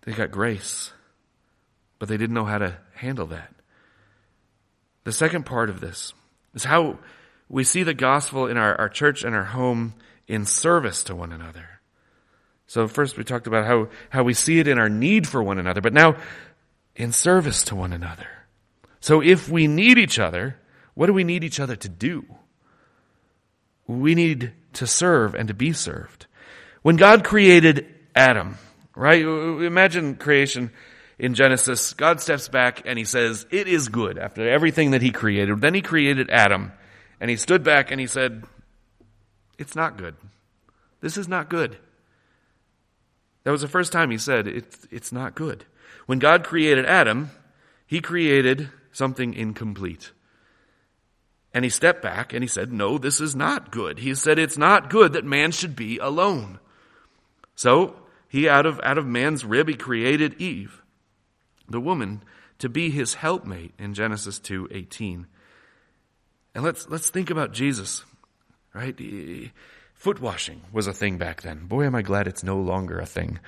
They 0.03 0.13
got 0.13 0.31
grace, 0.31 0.93
but 1.99 2.09
they 2.09 2.17
didn't 2.17 2.35
know 2.35 2.47
how 2.47 2.59
to 2.59 2.79
handle 2.95 3.27
that. 3.27 3.53
The 5.05 5.13
second 5.13 5.45
part 5.45 5.69
of 5.69 5.81
this 5.81 6.15
is 6.55 6.65
how 6.65 6.99
we 7.49 7.65
see 7.65 7.83
the 7.83 7.95
gospel 7.95 8.47
in 8.47 8.57
our, 8.57 8.75
our 8.77 8.89
church 8.89 9.25
and 9.25 9.35
our 9.35 9.45
home 9.45 9.95
in 10.27 10.45
service 10.45 11.05
to 11.05 11.15
one 11.15 11.33
another. 11.33 11.81
So 12.67 12.89
first 12.89 13.17
we 13.17 13.25
talked 13.25 13.47
about 13.47 13.67
how, 13.67 13.89
how 14.11 14.25
we 14.25 14.35
see 14.35 14.59
it 14.59 14.67
in 14.67 14.79
our 14.79 14.89
need 14.89 15.29
for 15.29 15.43
one 15.43 15.59
another, 15.59 15.81
but 15.81 15.93
now 15.93 16.17
in 16.97 17.13
service 17.13 17.63
to 17.65 17.77
one 17.77 17.93
another. 17.93 18.27
So 19.01 19.23
if 19.23 19.49
we 19.49 19.69
need 19.69 19.99
each 19.99 20.19
other, 20.19 20.57
what 20.95 21.07
do 21.07 21.13
we 21.13 21.25
need 21.25 21.45
each 21.45 21.61
other 21.61 21.77
to 21.77 21.89
do? 21.89 22.25
We 23.87 24.17
need 24.17 24.53
to 24.75 24.87
serve 24.87 25.35
and 25.35 25.47
to 25.49 25.55
be 25.55 25.73
served. 25.73 26.27
When 26.83 26.97
God 26.97 27.23
created 27.23 27.87
Adam, 28.17 28.57
right? 28.97 29.23
Imagine 29.23 30.17
creation 30.17 30.73
in 31.19 31.35
Genesis. 31.35 31.93
God 31.93 32.21
steps 32.21 32.49
back 32.49 32.83
and 32.85 32.99
he 32.99 33.05
says, 33.05 33.47
it 33.51 33.69
is 33.69 33.89
good 33.89 34.19
after 34.19 34.49
everything 34.49 34.91
that 34.91 35.03
he 35.03 35.13
created. 35.13 35.61
Then 35.61 35.75
he 35.75 35.83
created 35.83 36.31
Adam 36.31 36.73
and 37.21 37.31
he 37.31 37.37
stood 37.37 37.63
back 37.63 37.91
and 37.91 38.01
he 38.01 38.07
said, 38.07 38.45
it's 39.59 39.75
not 39.75 39.97
good. 39.97 40.17
This 41.01 41.17
is 41.17 41.29
not 41.29 41.49
good. 41.49 41.77
That 43.45 43.53
was 43.53 43.61
the 43.61 43.69
first 43.69 43.93
time 43.93 44.11
he 44.11 44.19
said, 44.19 44.49
it's, 44.49 44.87
it's 44.91 45.13
not 45.13 45.35
good. 45.35 45.65
When 46.07 46.19
God 46.19 46.45
created 46.45 46.85
Adam, 46.85 47.31
he 47.87 48.01
created 48.01 48.69
something 48.93 49.35
incomplete. 49.35 50.11
And 51.55 51.65
he 51.65 51.71
stepped 51.71 52.03
back 52.03 52.33
and 52.33 52.43
he 52.43 52.49
said, 52.49 52.73
no, 52.73 52.99
this 52.99 53.21
is 53.21 53.35
not 53.35 53.71
good. 53.71 54.01
He 54.01 54.15
said, 54.15 54.39
it's 54.39 54.59
not 54.59 54.91
good 54.91 55.13
that 55.13 55.25
man 55.25 55.53
should 55.53 55.77
be 55.77 55.99
alone. 55.99 56.59
So 57.55 57.97
he, 58.29 58.49
out 58.49 58.67
of, 58.67 58.81
out 58.83 58.99
of 58.99 59.07
man's 59.07 59.45
rib, 59.45 59.69
he 59.69 59.75
created 59.75 60.41
Eve, 60.41 60.83
the 61.69 61.81
woman, 61.81 62.23
to 62.59 62.69
be 62.69 62.91
his 62.91 63.15
helpmate 63.15 63.73
in 63.79 63.95
Genesis 63.95 64.39
2, 64.39 64.69
18. 64.71 65.27
And 66.57 66.65
let's, 66.65 66.89
let's 66.89 67.11
think 67.11 67.29
about 67.29 67.53
Jesus, 67.53 68.03
right? 68.73 68.99
Foot 69.93 70.23
washing 70.23 70.63
was 70.73 70.87
a 70.87 70.93
thing 70.95 71.19
back 71.19 71.43
then. 71.43 71.67
Boy, 71.67 71.85
am 71.85 71.95
I 71.95 72.01
glad 72.01 72.27
it's 72.27 72.43
no 72.43 72.57
longer 72.57 72.99
a 72.99 73.05
thing. 73.05 73.41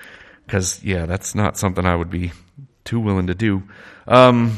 Cause 0.47 0.83
yeah, 0.83 1.07
that's 1.07 1.33
not 1.33 1.57
something 1.57 1.87
I 1.87 1.95
would 1.95 2.11
be 2.11 2.33
too 2.83 2.99
willing 2.99 3.25
to 3.25 3.33
do. 3.33 3.63
Um, 4.07 4.55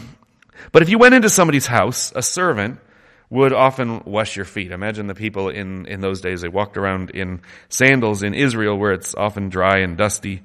but 0.73 0.81
if 0.81 0.89
you 0.89 0.97
went 0.97 1.15
into 1.15 1.29
somebody's 1.29 1.65
house, 1.65 2.11
a 2.13 2.21
servant 2.21 2.81
would 3.29 3.53
often 3.53 4.03
wash 4.03 4.35
your 4.35 4.43
feet. 4.43 4.71
Imagine 4.71 5.07
the 5.07 5.15
people 5.15 5.47
in, 5.47 5.85
in 5.85 6.01
those 6.01 6.19
days, 6.19 6.41
they 6.41 6.49
walked 6.49 6.75
around 6.75 7.11
in 7.11 7.39
sandals 7.69 8.21
in 8.21 8.33
Israel 8.33 8.77
where 8.77 8.91
it's 8.91 9.15
often 9.15 9.47
dry 9.47 9.77
and 9.77 9.95
dusty. 9.95 10.43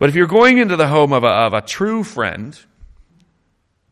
But 0.00 0.08
if 0.08 0.16
you're 0.16 0.26
going 0.26 0.58
into 0.58 0.74
the 0.74 0.88
home 0.88 1.12
of 1.12 1.22
a, 1.22 1.28
of 1.28 1.54
a 1.54 1.60
true 1.60 2.02
friend, 2.02 2.58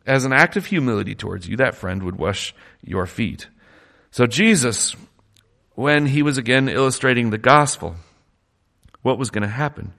as 0.07 0.25
an 0.25 0.33
act 0.33 0.57
of 0.57 0.67
humility 0.67 1.15
towards 1.15 1.49
you, 1.49 1.57
that 1.57 1.75
friend 1.75 2.03
would 2.03 2.17
wash 2.17 2.55
your 2.83 3.07
feet. 3.07 3.49
So 4.11 4.27
Jesus 4.27 4.97
when 5.81 6.05
he 6.05 6.23
was 6.23 6.37
again 6.37 6.69
illustrating 6.69 7.31
the 7.31 7.39
gospel. 7.39 7.97
What 9.01 9.19
was 9.19 9.31
going 9.31 9.43
to 9.43 9.49
happen? 9.49 9.95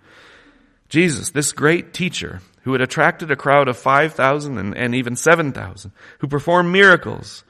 Jesus, 0.89 1.31
this 1.31 1.53
great 1.53 1.91
teacher 1.91 2.41
who 2.63 2.74
had 2.74 2.81
attracted 2.81 3.31
a 3.31 3.36
crowd 3.36 3.67
of 3.67 3.77
5,000 3.77 4.60
and, 4.60 4.77
and 4.77 4.93
even 4.93 5.15
7,000, 5.15 5.91
who 6.20 6.27
performed 6.27 6.72
miracles, 6.72 7.43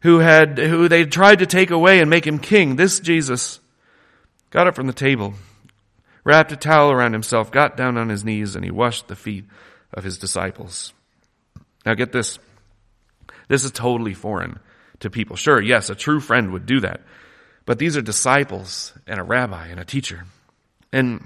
who 0.00 0.20
had, 0.20 0.56
who 0.58 0.88
they 0.88 1.04
tried 1.04 1.40
to 1.40 1.46
take 1.46 1.70
away 1.70 2.00
and 2.00 2.08
make 2.08 2.26
him 2.26 2.38
king, 2.38 2.76
this 2.76 2.98
Jesus 2.98 3.60
got 4.48 4.66
up 4.66 4.74
from 4.74 4.86
the 4.86 4.94
table, 4.94 5.34
wrapped 6.24 6.52
a 6.52 6.56
towel 6.56 6.90
around 6.90 7.12
himself, 7.12 7.50
got 7.50 7.76
down 7.76 7.98
on 7.98 8.08
his 8.08 8.24
knees, 8.24 8.56
and 8.56 8.64
he 8.64 8.70
washed 8.70 9.08
the 9.08 9.16
feet 9.16 9.44
of 9.92 10.02
his 10.02 10.16
disciples. 10.16 10.94
Now 11.86 11.94
get 11.94 12.12
this. 12.12 12.38
This 13.48 13.64
is 13.64 13.70
totally 13.70 14.12
foreign 14.12 14.58
to 15.00 15.08
people. 15.08 15.36
Sure, 15.36 15.62
yes, 15.62 15.88
a 15.88 15.94
true 15.94 16.20
friend 16.20 16.52
would 16.52 16.66
do 16.66 16.80
that. 16.80 17.00
But 17.64 17.78
these 17.78 17.96
are 17.96 18.02
disciples 18.02 18.92
and 19.06 19.20
a 19.20 19.22
rabbi 19.22 19.68
and 19.68 19.80
a 19.80 19.84
teacher. 19.84 20.24
And 20.92 21.24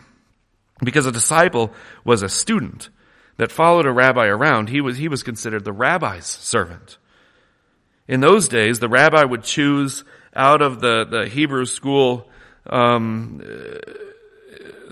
because 0.83 1.07
a 1.07 1.13
disciple 1.13 1.73
was 2.05 2.23
a 2.23 2.29
student 2.29 2.91
that 3.37 3.51
followed 3.51 3.87
a 3.87 3.93
rabbi 3.93 4.27
around, 4.27 4.69
he 4.69 4.81
was, 4.81 4.97
he 4.97 5.09
was 5.09 5.23
considered 5.23 5.65
the 5.65 5.73
rabbi's 5.73 6.27
servant. 6.27 6.99
In 8.07 8.21
those 8.21 8.49
days, 8.49 8.81
the 8.81 8.89
rabbi 8.89 9.25
would 9.25 9.45
choose 9.45 10.05
out 10.35 10.63
of 10.63 10.81
the, 10.81 11.05
the 11.05 11.29
Hebrew 11.29 11.65
school 11.65 12.29
um, 12.67 13.43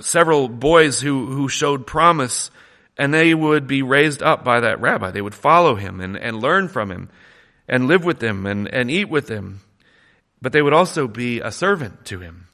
several 0.01 0.49
boys 0.49 1.01
who, 1.01 1.27
who 1.27 1.49
showed 1.49 1.87
promise, 1.87 2.51
and 2.99 3.15
they 3.15 3.35
would 3.35 3.67
be 3.67 3.83
raised 3.83 4.23
up 4.23 4.45
by 4.45 4.61
that 4.61 4.81
rabbi. 4.81 5.11
They 5.11 5.23
would 5.23 5.35
follow 5.35 5.77
him 5.77 6.01
and, 6.01 6.17
and 6.17 6.41
learn 6.41 6.69
from 6.69 6.91
him 6.91 7.11
and 7.69 7.87
live 7.87 8.05
with 8.05 8.23
him 8.23 8.47
and, 8.47 8.67
and 8.69 8.91
eat 8.91 9.09
with 9.09 9.29
him 9.29 9.61
but 10.41 10.53
they 10.53 10.63
would 10.63 10.73
also 10.73 11.09
be 11.09 11.41
a 11.41 11.51
servant 11.51 12.05
to 12.07 12.21
him. 12.21 12.49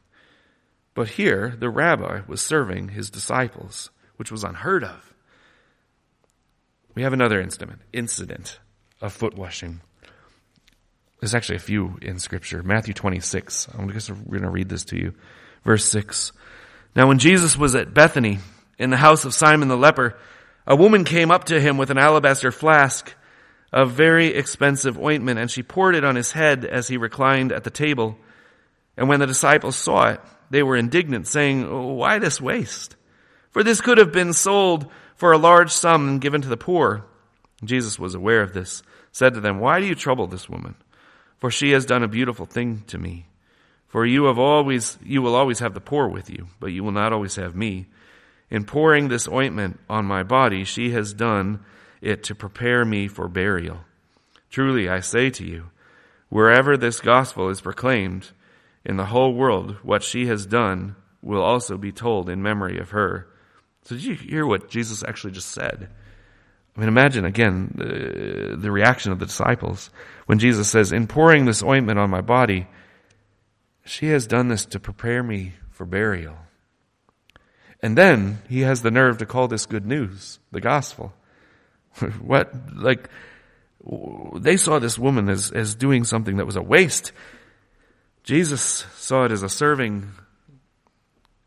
But 0.95 1.11
here, 1.11 1.55
the 1.59 1.69
rabbi 1.69 2.21
was 2.27 2.41
serving 2.41 2.91
his 2.91 3.11
disciples, 3.11 3.91
which 4.17 4.31
was 4.31 4.45
unheard 4.45 4.85
of. 4.85 5.13
We 6.95 7.03
have 7.03 7.13
another 7.13 7.41
incident, 7.41 7.81
incident 7.93 8.61
of 9.01 9.13
foot 9.13 9.37
washing. 9.37 9.81
There's 11.21 11.35
actually 11.35 11.57
a 11.57 11.61
few 11.61 11.99
in 12.01 12.19
scripture. 12.19 12.63
Matthew 12.63 12.95
26. 12.95 13.69
I'm 13.73 13.89
going 13.89 14.43
to 14.43 14.51
read 14.51 14.69
this 14.69 14.85
to 14.87 14.97
you. 14.97 15.15
Verse 15.65 15.85
6. 15.87 16.33
Now 16.95 17.09
when 17.09 17.19
Jesus 17.19 17.57
was 17.57 17.75
at 17.75 17.93
Bethany, 17.93 18.39
in 18.79 18.91
the 18.91 18.97
house 18.97 19.25
of 19.25 19.35
Simon 19.35 19.69
the 19.69 19.77
leper, 19.77 20.17
a 20.67 20.77
woman 20.77 21.05
came 21.05 21.31
up 21.31 21.45
to 21.45 21.61
him 21.61 21.77
with 21.77 21.91
an 21.91 21.99
alabaster 21.99 22.51
flask 22.51 23.15
of 23.73 23.91
very 23.91 24.29
expensive 24.29 24.99
ointment, 24.99 25.39
and 25.39 25.51
she 25.51 25.63
poured 25.63 25.97
it 25.97 26.05
on 26.05 26.17
his 26.17 26.33
head 26.33 26.65
as 26.65 26.89
he 26.89 26.97
reclined 26.97 27.53
at 27.53 27.65
the 27.65 27.71
table. 27.71 28.17
And 28.97 29.09
when 29.09 29.21
the 29.21 29.27
disciples 29.27 29.77
saw 29.77 30.11
it, 30.11 30.21
they 30.51 30.63
were 30.63 30.77
indignant, 30.77 31.27
saying, 31.27 31.97
Why 31.97 32.19
this 32.19 32.41
waste? 32.41 32.97
For 33.51 33.63
this 33.63 33.81
could 33.81 33.99
have 33.99 34.13
been 34.13 34.33
sold 34.33 34.91
for 35.17 35.33
a 35.33 35.39
large 35.39 35.71
sum 35.71 36.09
and 36.09 36.21
given 36.21 36.43
to 36.43 36.49
the 36.49 36.57
poor. 36.57 37.05
Jesus 37.65 37.99
was 37.99 38.15
aware 38.15 38.43
of 38.43 38.53
this, 38.53 38.83
said 39.13 39.35
to 39.35 39.41
them, 39.41 39.59
Why 39.59 39.81
do 39.81 39.87
you 39.87 39.95
trouble 39.95 40.27
this 40.27 40.49
woman? 40.49 40.77
For 41.39 41.51
she 41.51 41.73
has 41.73 41.87
done 41.87 42.03
a 42.03 42.09
beautiful 42.09 42.47
thing 42.47 42.85
to 42.89 42.99
me. 42.99 43.27
For 43.89 44.05
you 44.05 44.25
have 44.25 44.39
always, 44.39 44.99
you 45.05 45.23
will 45.23 45.35
always 45.35 45.61
have 45.61 45.75
the 45.75 45.81
poor 45.81 46.09
with 46.09 46.31
you, 46.31 46.49
but 46.59 46.73
you 46.73 46.83
will 46.83 46.93
not 46.93 47.13
always 47.13 47.37
have 47.37 47.55
me. 47.55 47.87
In 48.51 48.65
pouring 48.65 49.09
this 49.09 49.29
ointment 49.29 49.81
on 49.89 50.05
my 50.05 50.23
body, 50.23 50.65
she 50.65 50.91
has 50.91 51.13
done 51.13 51.65
it 52.01 52.23
to 52.25 52.35
prepare 52.35 52.85
me 52.85 53.09
for 53.09 53.29
burial. 53.29 53.81
Truly, 54.51 54.89
I 54.89 55.01
say 55.01 55.31
to 55.31 55.45
you, 55.45 55.71
wherever 56.29 56.77
this 56.77 57.01
gospel 57.01 57.49
is 57.49 57.61
proclaimed 57.61 58.31
in 58.85 58.97
the 58.97 59.07
whole 59.07 59.35
world, 59.35 59.77
what 59.83 60.03
she 60.03 60.27
has 60.27 60.47
done 60.47 60.97
will 61.23 61.43
also 61.43 61.79
be 61.79 61.91
told 61.91 62.29
in 62.29 62.43
memory 62.43 62.79
of 62.79 62.91
her. 62.91 63.27
So 63.85 63.95
did 63.95 64.05
you 64.05 64.15
hear 64.15 64.47
what 64.47 64.69
Jesus 64.69 65.03
actually 65.03 65.33
just 65.33 65.49
said? 65.49 65.89
I 66.77 66.81
mean, 66.81 66.89
imagine 66.89 67.25
again 67.25 67.73
the, 67.77 68.57
the 68.57 68.71
reaction 68.71 69.13
of 69.13 69.19
the 69.19 69.27
disciples 69.27 69.91
when 70.27 70.39
Jesus 70.39 70.69
says, 70.69 70.93
in 70.93 71.07
pouring 71.07 71.45
this 71.45 71.63
ointment 71.63 71.99
on 71.99 72.11
my 72.11 72.21
body, 72.21 72.67
she 73.85 74.07
has 74.07 74.27
done 74.27 74.49
this 74.49 74.67
to 74.67 74.81
prepare 74.81 75.23
me 75.23 75.53
for 75.71 75.87
burial. 75.87 76.37
And 77.83 77.99
then 77.99 78.39
he 78.49 78.61
has 78.61 78.83
the 78.83 78.91
nerve 78.91 79.19
to 79.19 79.27
call 79.27 79.49
this 79.49 79.67
good 79.67 79.87
news, 79.87 80.39
the 80.53 80.61
gospel. 80.61 81.13
what, 82.21 82.53
like, 82.75 83.09
they 84.37 84.57
saw 84.57 84.79
this 84.79 84.99
woman 84.99 85.29
as, 85.29 85.51
as 85.51 85.75
doing 85.75 86.05
something 86.05 86.39
that 86.39 86.47
was 86.47 86.57
a 86.57 86.63
waste. 86.63 87.13
Jesus 88.23 88.87
saw 88.97 89.25
it 89.25 89.33
as 89.33 89.43
a 89.43 89.49
serving 89.49 90.11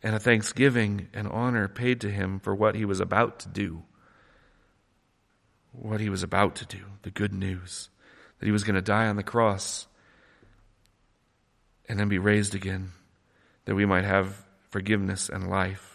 and 0.04 0.16
a 0.16 0.20
thanksgiving 0.20 1.08
and 1.14 1.28
honor 1.28 1.68
paid 1.68 2.02
to 2.02 2.12
him 2.12 2.40
for 2.40 2.54
what 2.54 2.76
he 2.76 2.86
was 2.86 3.00
about 3.00 3.40
to 3.40 3.50
do. 3.50 3.84
What 5.72 6.00
he 6.00 6.10
was 6.10 6.24
about 6.24 6.56
to 6.58 6.66
do, 6.66 6.84
the 7.02 7.12
good 7.12 7.34
news 7.34 7.90
that 8.40 8.46
he 8.46 8.52
was 8.52 8.64
going 8.64 8.76
to 8.76 8.82
die 8.82 9.08
on 9.08 9.16
the 9.16 9.24
cross 9.24 9.88
and 11.90 12.00
then 12.00 12.10
be 12.10 12.20
raised 12.20 12.54
again, 12.54 12.92
that 13.66 13.76
we 13.76 13.86
might 13.86 14.04
have 14.04 14.46
forgiveness 14.70 15.30
and 15.30 15.50
life. 15.50 15.87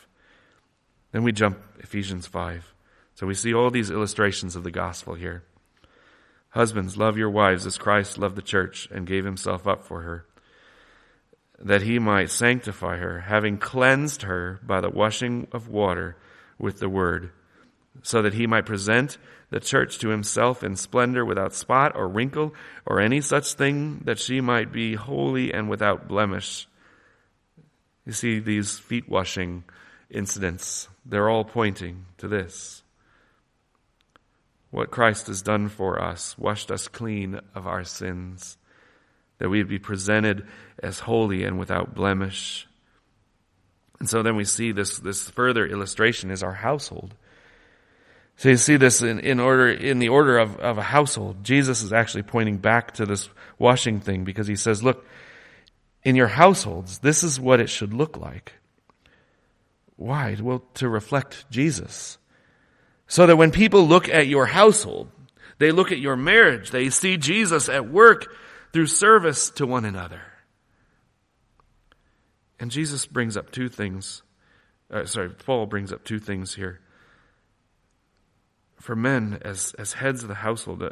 Then 1.12 1.22
we 1.22 1.32
jump 1.32 1.58
Ephesians 1.78 2.26
5. 2.26 2.74
So 3.14 3.26
we 3.26 3.34
see 3.34 3.54
all 3.54 3.70
these 3.70 3.90
illustrations 3.90 4.56
of 4.56 4.64
the 4.64 4.70
gospel 4.70 5.14
here. 5.14 5.44
Husbands, 6.50 6.96
love 6.96 7.16
your 7.16 7.30
wives 7.30 7.66
as 7.66 7.78
Christ 7.78 8.18
loved 8.18 8.36
the 8.36 8.42
church 8.42 8.88
and 8.90 9.06
gave 9.06 9.24
himself 9.24 9.66
up 9.66 9.84
for 9.84 10.02
her, 10.02 10.26
that 11.58 11.82
he 11.82 11.98
might 11.98 12.30
sanctify 12.30 12.96
her, 12.96 13.20
having 13.20 13.56
cleansed 13.56 14.22
her 14.22 14.60
by 14.62 14.80
the 14.80 14.90
washing 14.90 15.46
of 15.52 15.68
water 15.68 16.16
with 16.58 16.78
the 16.78 16.88
word, 16.88 17.30
so 18.02 18.20
that 18.22 18.34
he 18.34 18.46
might 18.46 18.66
present 18.66 19.18
the 19.50 19.60
church 19.60 19.98
to 19.98 20.08
himself 20.08 20.64
in 20.64 20.76
splendor 20.76 21.24
without 21.24 21.54
spot 21.54 21.92
or 21.94 22.08
wrinkle 22.08 22.54
or 22.86 23.00
any 23.00 23.20
such 23.20 23.52
thing 23.54 24.00
that 24.04 24.18
she 24.18 24.40
might 24.40 24.72
be 24.72 24.94
holy 24.94 25.52
and 25.52 25.68
without 25.68 26.08
blemish. 26.08 26.66
You 28.06 28.12
see 28.12 28.40
these 28.40 28.78
feet 28.78 29.08
washing 29.08 29.64
incidents, 30.12 30.88
they're 31.04 31.28
all 31.28 31.44
pointing 31.44 32.06
to 32.18 32.28
this. 32.28 32.82
What 34.70 34.90
Christ 34.90 35.26
has 35.26 35.42
done 35.42 35.68
for 35.68 36.00
us, 36.00 36.38
washed 36.38 36.70
us 36.70 36.88
clean 36.88 37.40
of 37.54 37.66
our 37.66 37.84
sins, 37.84 38.56
that 39.38 39.48
we'd 39.48 39.68
be 39.68 39.78
presented 39.78 40.46
as 40.82 41.00
holy 41.00 41.44
and 41.44 41.58
without 41.58 41.94
blemish. 41.94 42.66
And 43.98 44.08
so 44.08 44.22
then 44.22 44.36
we 44.36 44.44
see 44.44 44.72
this, 44.72 44.98
this 44.98 45.28
further 45.28 45.66
illustration 45.66 46.30
is 46.30 46.42
our 46.42 46.54
household. 46.54 47.14
So 48.36 48.48
you 48.48 48.56
see 48.56 48.76
this 48.76 49.02
in, 49.02 49.20
in 49.20 49.40
order, 49.40 49.68
in 49.68 49.98
the 49.98 50.08
order 50.08 50.38
of, 50.38 50.56
of 50.58 50.78
a 50.78 50.82
household. 50.82 51.44
Jesus 51.44 51.82
is 51.82 51.92
actually 51.92 52.22
pointing 52.22 52.56
back 52.56 52.92
to 52.94 53.06
this 53.06 53.28
washing 53.58 54.00
thing 54.00 54.24
because 54.24 54.46
he 54.46 54.56
says, 54.56 54.82
look, 54.82 55.06
in 56.02 56.16
your 56.16 56.28
households, 56.28 56.98
this 56.98 57.22
is 57.22 57.38
what 57.38 57.60
it 57.60 57.68
should 57.68 57.92
look 57.92 58.16
like. 58.16 58.54
Why? 60.02 60.36
Well, 60.40 60.64
to 60.74 60.88
reflect 60.88 61.50
Jesus. 61.50 62.18
So 63.06 63.26
that 63.26 63.36
when 63.36 63.50
people 63.50 63.86
look 63.86 64.08
at 64.08 64.26
your 64.26 64.46
household, 64.46 65.10
they 65.58 65.70
look 65.70 65.92
at 65.92 65.98
your 65.98 66.16
marriage, 66.16 66.70
they 66.70 66.90
see 66.90 67.16
Jesus 67.16 67.68
at 67.68 67.88
work 67.88 68.34
through 68.72 68.86
service 68.86 69.50
to 69.50 69.66
one 69.66 69.84
another. 69.84 70.22
And 72.58 72.70
Jesus 72.70 73.06
brings 73.06 73.36
up 73.36 73.50
two 73.50 73.68
things. 73.68 74.22
Uh, 74.90 75.04
sorry, 75.04 75.30
Paul 75.30 75.66
brings 75.66 75.92
up 75.92 76.04
two 76.04 76.18
things 76.18 76.54
here. 76.54 76.80
For 78.80 78.96
men 78.96 79.38
as 79.42 79.74
as 79.78 79.92
heads 79.92 80.22
of 80.22 80.28
the 80.28 80.34
household, 80.34 80.82
uh, 80.82 80.90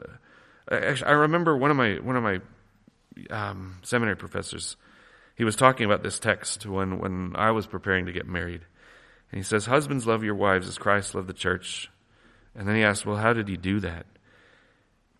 actually, 0.70 1.08
I 1.08 1.12
remember 1.12 1.56
one 1.56 1.70
of 1.70 1.76
my 1.76 1.94
one 1.94 2.16
of 2.16 2.22
my 2.22 2.40
um, 3.30 3.78
seminary 3.82 4.16
professors 4.16 4.76
he 5.40 5.44
was 5.44 5.56
talking 5.56 5.86
about 5.86 6.02
this 6.02 6.18
text 6.18 6.66
when, 6.66 6.98
when 6.98 7.32
I 7.34 7.52
was 7.52 7.66
preparing 7.66 8.04
to 8.04 8.12
get 8.12 8.26
married. 8.26 8.60
And 9.30 9.38
he 9.38 9.42
says, 9.42 9.66
Husbands, 9.66 10.06
love 10.06 10.24
your 10.24 10.34
wives 10.34 10.68
as 10.68 10.78
Christ 10.78 11.14
loved 11.14 11.28
the 11.28 11.32
church. 11.34 11.90
And 12.54 12.66
then 12.66 12.76
he 12.76 12.82
asks, 12.82 13.06
Well, 13.06 13.16
how 13.16 13.32
did 13.32 13.48
he 13.48 13.56
do 13.56 13.80
that? 13.80 14.06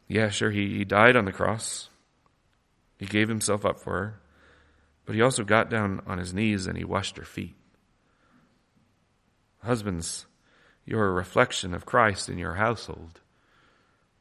Yeah, 0.08 0.28
sure, 0.28 0.50
he, 0.50 0.78
he 0.78 0.84
died 0.84 1.16
on 1.16 1.24
the 1.24 1.32
cross. 1.32 1.88
He 2.98 3.06
gave 3.06 3.28
himself 3.28 3.64
up 3.64 3.80
for 3.80 3.92
her. 3.92 4.20
But 5.06 5.14
he 5.14 5.22
also 5.22 5.44
got 5.44 5.70
down 5.70 6.02
on 6.06 6.18
his 6.18 6.34
knees 6.34 6.66
and 6.66 6.76
he 6.76 6.84
washed 6.84 7.16
her 7.16 7.24
feet. 7.24 7.54
Husbands, 9.62 10.26
you're 10.84 11.06
a 11.06 11.12
reflection 11.12 11.74
of 11.74 11.86
Christ 11.86 12.28
in 12.28 12.38
your 12.38 12.54
household. 12.54 13.20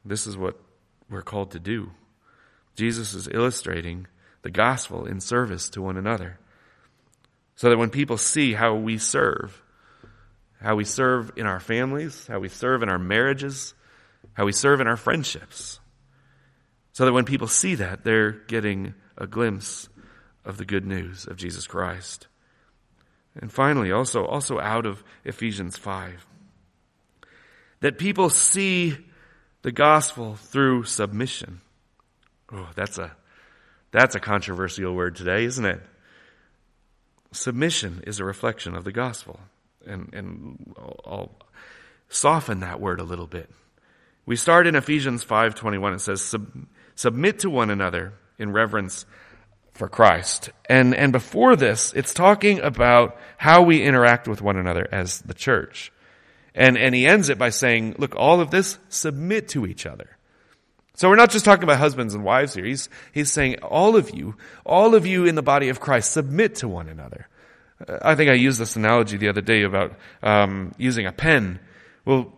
This 0.05 0.27
is 0.27 0.37
what 0.37 0.59
we're 1.09 1.21
called 1.21 1.51
to 1.51 1.59
do. 1.59 1.91
Jesus 2.75 3.13
is 3.13 3.27
illustrating 3.31 4.07
the 4.41 4.51
gospel 4.51 5.05
in 5.05 5.19
service 5.19 5.69
to 5.69 5.81
one 5.81 5.97
another. 5.97 6.39
So 7.55 7.69
that 7.69 7.77
when 7.77 7.89
people 7.89 8.17
see 8.17 8.53
how 8.53 8.75
we 8.75 8.97
serve, 8.97 9.61
how 10.61 10.75
we 10.75 10.83
serve 10.83 11.31
in 11.35 11.45
our 11.45 11.59
families, 11.59 12.27
how 12.27 12.39
we 12.39 12.49
serve 12.49 12.83
in 12.83 12.89
our 12.89 12.99
marriages, 12.99 13.73
how 14.33 14.45
we 14.45 14.51
serve 14.51 14.81
in 14.81 14.87
our 14.87 14.97
friendships, 14.97 15.79
so 16.91 17.05
that 17.05 17.13
when 17.13 17.25
people 17.25 17.47
see 17.47 17.75
that, 17.75 18.03
they're 18.03 18.31
getting 18.31 18.93
a 19.17 19.25
glimpse 19.25 19.89
of 20.43 20.57
the 20.57 20.65
good 20.65 20.85
news 20.85 21.25
of 21.27 21.37
Jesus 21.37 21.67
Christ. 21.67 22.27
And 23.35 23.51
finally, 23.51 23.91
also, 23.91 24.25
also 24.25 24.59
out 24.59 24.85
of 24.85 25.03
Ephesians 25.23 25.77
5, 25.77 26.25
that 27.81 27.97
people 27.97 28.29
see 28.29 28.97
the 29.61 29.71
gospel 29.71 30.35
through 30.35 30.83
submission. 30.83 31.61
Oh, 32.51 32.69
that's 32.75 32.97
a, 32.97 33.15
that's 33.91 34.15
a 34.15 34.19
controversial 34.19 34.93
word 34.93 35.15
today, 35.15 35.45
isn't 35.45 35.65
it? 35.65 35.81
Submission 37.31 38.03
is 38.07 38.19
a 38.19 38.25
reflection 38.25 38.75
of 38.75 38.83
the 38.83 38.91
gospel. 38.91 39.39
And, 39.85 40.13
and 40.13 40.75
I'll, 40.77 40.99
I'll 41.05 41.31
soften 42.09 42.59
that 42.61 42.79
word 42.79 42.99
a 42.99 43.03
little 43.03 43.27
bit. 43.27 43.49
We 44.25 44.35
start 44.35 44.67
in 44.67 44.75
Ephesians 44.75 45.25
5:21 45.25 45.95
it 45.95 46.01
says 46.01 46.21
Sub, 46.21 46.47
submit 46.95 47.39
to 47.39 47.49
one 47.49 47.69
another 47.69 48.13
in 48.37 48.51
reverence 48.51 49.05
for 49.73 49.87
Christ. 49.87 50.51
And 50.69 50.93
and 50.93 51.11
before 51.11 51.55
this 51.55 51.93
it's 51.93 52.13
talking 52.13 52.59
about 52.59 53.17
how 53.37 53.63
we 53.63 53.81
interact 53.81 54.27
with 54.27 54.41
one 54.41 54.57
another 54.57 54.87
as 54.91 55.21
the 55.21 55.33
church. 55.33 55.91
And 56.53 56.77
and 56.77 56.93
he 56.93 57.07
ends 57.07 57.29
it 57.29 57.39
by 57.39 57.49
saying, 57.49 57.95
look, 57.97 58.15
all 58.15 58.41
of 58.41 58.51
this 58.51 58.77
submit 58.89 59.47
to 59.49 59.65
each 59.65 59.85
other. 59.85 60.17
So 60.99 61.07
we're 61.07 61.15
not 61.15 61.29
just 61.29 61.45
talking 61.45 61.63
about 61.63 61.77
husbands 61.77 62.13
and 62.13 62.25
wives 62.25 62.53
here. 62.53 62.65
He's, 62.65 62.89
he's 63.13 63.31
saying 63.31 63.59
all 63.63 63.95
of 63.95 64.13
you, 64.13 64.35
all 64.65 64.95
of 64.95 65.05
you 65.05 65.23
in 65.23 65.35
the 65.35 65.41
body 65.41 65.69
of 65.69 65.79
Christ, 65.79 66.11
submit 66.11 66.55
to 66.55 66.67
one 66.67 66.89
another. 66.89 67.28
I 67.87 68.15
think 68.15 68.29
I 68.29 68.33
used 68.33 68.59
this 68.59 68.75
analogy 68.75 69.17
the 69.17 69.29
other 69.29 69.41
day 69.41 69.63
about 69.63 69.97
um, 70.21 70.73
using 70.77 71.05
a 71.05 71.11
pen. 71.11 71.59
Well, 72.05 72.33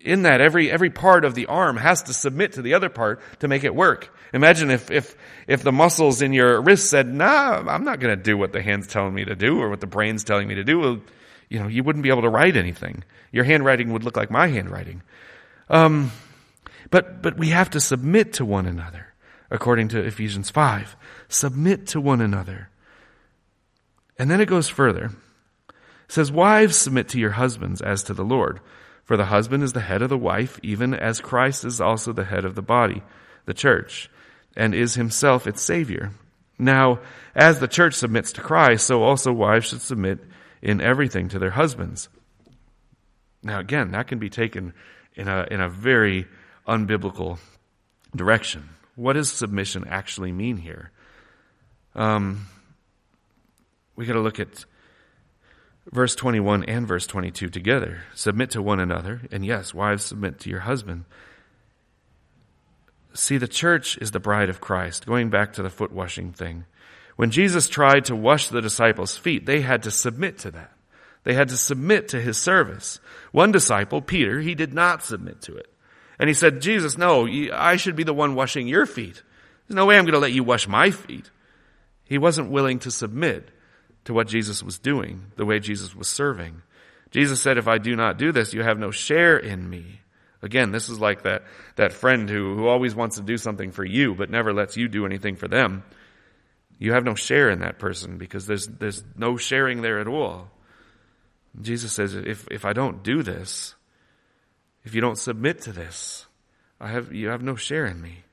in 0.00 0.22
that, 0.22 0.40
every 0.40 0.70
every 0.70 0.90
part 0.90 1.24
of 1.24 1.34
the 1.34 1.46
arm 1.46 1.76
has 1.76 2.04
to 2.04 2.14
submit 2.14 2.52
to 2.52 2.62
the 2.62 2.74
other 2.74 2.88
part 2.88 3.20
to 3.40 3.48
make 3.48 3.64
it 3.64 3.74
work. 3.74 4.14
Imagine 4.32 4.70
if 4.70 4.90
if 4.90 5.16
if 5.46 5.62
the 5.62 5.72
muscles 5.72 6.22
in 6.22 6.32
your 6.32 6.60
wrist 6.62 6.88
said, 6.88 7.12
"Nah, 7.12 7.64
I'm 7.66 7.84
not 7.84 8.00
going 8.00 8.16
to 8.16 8.22
do 8.22 8.36
what 8.36 8.52
the 8.52 8.62
hand's 8.62 8.86
telling 8.86 9.14
me 9.14 9.24
to 9.24 9.34
do 9.34 9.60
or 9.60 9.68
what 9.68 9.80
the 9.80 9.86
brain's 9.86 10.24
telling 10.24 10.48
me 10.48 10.54
to 10.54 10.64
do." 10.64 10.78
Well, 10.78 11.00
you 11.48 11.58
know, 11.58 11.68
you 11.68 11.82
wouldn't 11.82 12.02
be 12.02 12.10
able 12.10 12.22
to 12.22 12.28
write 12.28 12.56
anything. 12.56 13.04
Your 13.32 13.44
handwriting 13.44 13.92
would 13.92 14.04
look 14.04 14.16
like 14.16 14.30
my 14.30 14.48
handwriting. 14.48 15.02
Um, 15.68 16.12
but, 16.90 17.22
but 17.22 17.36
we 17.36 17.48
have 17.48 17.70
to 17.70 17.80
submit 17.80 18.34
to 18.34 18.44
one 18.44 18.66
another, 18.66 19.14
according 19.50 19.88
to 19.88 20.02
Ephesians 20.02 20.50
5. 20.50 20.96
Submit 21.28 21.86
to 21.88 22.00
one 22.00 22.20
another. 22.20 22.70
And 24.18 24.30
then 24.30 24.40
it 24.40 24.48
goes 24.48 24.68
further. 24.68 25.10
It 25.68 26.12
says, 26.12 26.32
Wives, 26.32 26.76
submit 26.76 27.08
to 27.10 27.20
your 27.20 27.32
husbands 27.32 27.80
as 27.80 28.02
to 28.04 28.14
the 28.14 28.24
Lord. 28.24 28.60
For 29.04 29.16
the 29.16 29.26
husband 29.26 29.62
is 29.62 29.72
the 29.72 29.80
head 29.80 30.02
of 30.02 30.10
the 30.10 30.18
wife, 30.18 30.58
even 30.62 30.92
as 30.92 31.20
Christ 31.20 31.64
is 31.64 31.80
also 31.80 32.12
the 32.12 32.24
head 32.24 32.44
of 32.44 32.54
the 32.54 32.62
body, 32.62 33.02
the 33.46 33.54
church, 33.54 34.10
and 34.56 34.74
is 34.74 34.94
himself 34.94 35.46
its 35.46 35.62
Savior. 35.62 36.10
Now, 36.58 37.00
as 37.34 37.60
the 37.60 37.68
church 37.68 37.94
submits 37.94 38.32
to 38.32 38.42
Christ, 38.42 38.86
so 38.86 39.02
also 39.02 39.32
wives 39.32 39.68
should 39.68 39.80
submit 39.80 40.18
in 40.60 40.80
everything 40.80 41.28
to 41.28 41.38
their 41.38 41.50
husbands. 41.50 42.08
Now, 43.42 43.60
again, 43.60 43.92
that 43.92 44.08
can 44.08 44.18
be 44.18 44.28
taken 44.28 44.74
in 45.14 45.28
a, 45.28 45.46
in 45.50 45.60
a 45.60 45.68
very 45.68 46.26
unbiblical 46.66 47.38
direction. 48.14 48.68
What 48.96 49.14
does 49.14 49.30
submission 49.30 49.86
actually 49.88 50.32
mean 50.32 50.56
here? 50.56 50.90
Um, 51.94 52.46
we 53.98 54.06
got 54.06 54.12
to 54.12 54.20
look 54.20 54.38
at 54.38 54.64
verse 55.90 56.14
21 56.14 56.62
and 56.64 56.86
verse 56.86 57.04
22 57.04 57.48
together. 57.48 58.02
Submit 58.14 58.50
to 58.50 58.62
one 58.62 58.78
another, 58.78 59.22
and 59.32 59.44
yes, 59.44 59.74
wives, 59.74 60.04
submit 60.04 60.38
to 60.40 60.50
your 60.50 60.60
husband. 60.60 61.04
See, 63.12 63.38
the 63.38 63.48
church 63.48 63.98
is 63.98 64.12
the 64.12 64.20
bride 64.20 64.50
of 64.50 64.60
Christ. 64.60 65.04
Going 65.04 65.30
back 65.30 65.54
to 65.54 65.64
the 65.64 65.68
foot 65.68 65.90
washing 65.90 66.32
thing. 66.32 66.64
When 67.16 67.32
Jesus 67.32 67.68
tried 67.68 68.04
to 68.04 68.14
wash 68.14 68.46
the 68.46 68.62
disciples' 68.62 69.16
feet, 69.16 69.46
they 69.46 69.62
had 69.62 69.82
to 69.82 69.90
submit 69.90 70.38
to 70.38 70.52
that. 70.52 70.72
They 71.24 71.34
had 71.34 71.48
to 71.48 71.56
submit 71.56 72.06
to 72.08 72.20
his 72.20 72.38
service. 72.38 73.00
One 73.32 73.50
disciple, 73.50 74.00
Peter, 74.00 74.38
he 74.38 74.54
did 74.54 74.72
not 74.72 75.02
submit 75.02 75.42
to 75.42 75.56
it. 75.56 75.66
And 76.20 76.28
he 76.28 76.34
said, 76.34 76.62
Jesus, 76.62 76.96
no, 76.96 77.26
I 77.52 77.74
should 77.74 77.96
be 77.96 78.04
the 78.04 78.14
one 78.14 78.36
washing 78.36 78.68
your 78.68 78.86
feet. 78.86 79.24
There's 79.66 79.74
no 79.74 79.86
way 79.86 79.98
I'm 79.98 80.04
going 80.04 80.12
to 80.12 80.20
let 80.20 80.30
you 80.30 80.44
wash 80.44 80.68
my 80.68 80.92
feet. 80.92 81.32
He 82.04 82.16
wasn't 82.16 82.52
willing 82.52 82.78
to 82.80 82.92
submit 82.92 83.50
to 84.08 84.14
what 84.14 84.26
Jesus 84.26 84.62
was 84.62 84.78
doing, 84.78 85.20
the 85.36 85.44
way 85.44 85.58
Jesus 85.58 85.94
was 85.94 86.08
serving. 86.08 86.62
Jesus 87.10 87.42
said, 87.42 87.58
if 87.58 87.68
I 87.68 87.76
do 87.76 87.94
not 87.94 88.16
do 88.16 88.32
this, 88.32 88.54
you 88.54 88.62
have 88.62 88.78
no 88.78 88.90
share 88.90 89.36
in 89.36 89.68
me. 89.68 90.00
Again, 90.40 90.72
this 90.72 90.88
is 90.88 90.98
like 90.98 91.24
that, 91.24 91.42
that 91.76 91.92
friend 91.92 92.26
who, 92.26 92.56
who 92.56 92.68
always 92.68 92.94
wants 92.94 93.16
to 93.16 93.22
do 93.22 93.36
something 93.36 93.70
for 93.70 93.84
you, 93.84 94.14
but 94.14 94.30
never 94.30 94.54
lets 94.54 94.78
you 94.78 94.88
do 94.88 95.04
anything 95.04 95.36
for 95.36 95.46
them. 95.46 95.82
You 96.78 96.94
have 96.94 97.04
no 97.04 97.14
share 97.14 97.50
in 97.50 97.58
that 97.58 97.78
person 97.78 98.16
because 98.16 98.46
there's, 98.46 98.66
there's 98.66 99.04
no 99.14 99.36
sharing 99.36 99.82
there 99.82 99.98
at 99.98 100.08
all. 100.08 100.50
Jesus 101.60 101.92
says, 101.92 102.14
if, 102.14 102.48
if 102.50 102.64
I 102.64 102.72
don't 102.72 103.02
do 103.02 103.22
this, 103.22 103.74
if 104.84 104.94
you 104.94 105.02
don't 105.02 105.18
submit 105.18 105.60
to 105.62 105.72
this, 105.72 106.24
I 106.80 106.88
have, 106.88 107.12
you 107.12 107.28
have 107.28 107.42
no 107.42 107.56
share 107.56 107.84
in 107.84 108.00
me. 108.00 108.24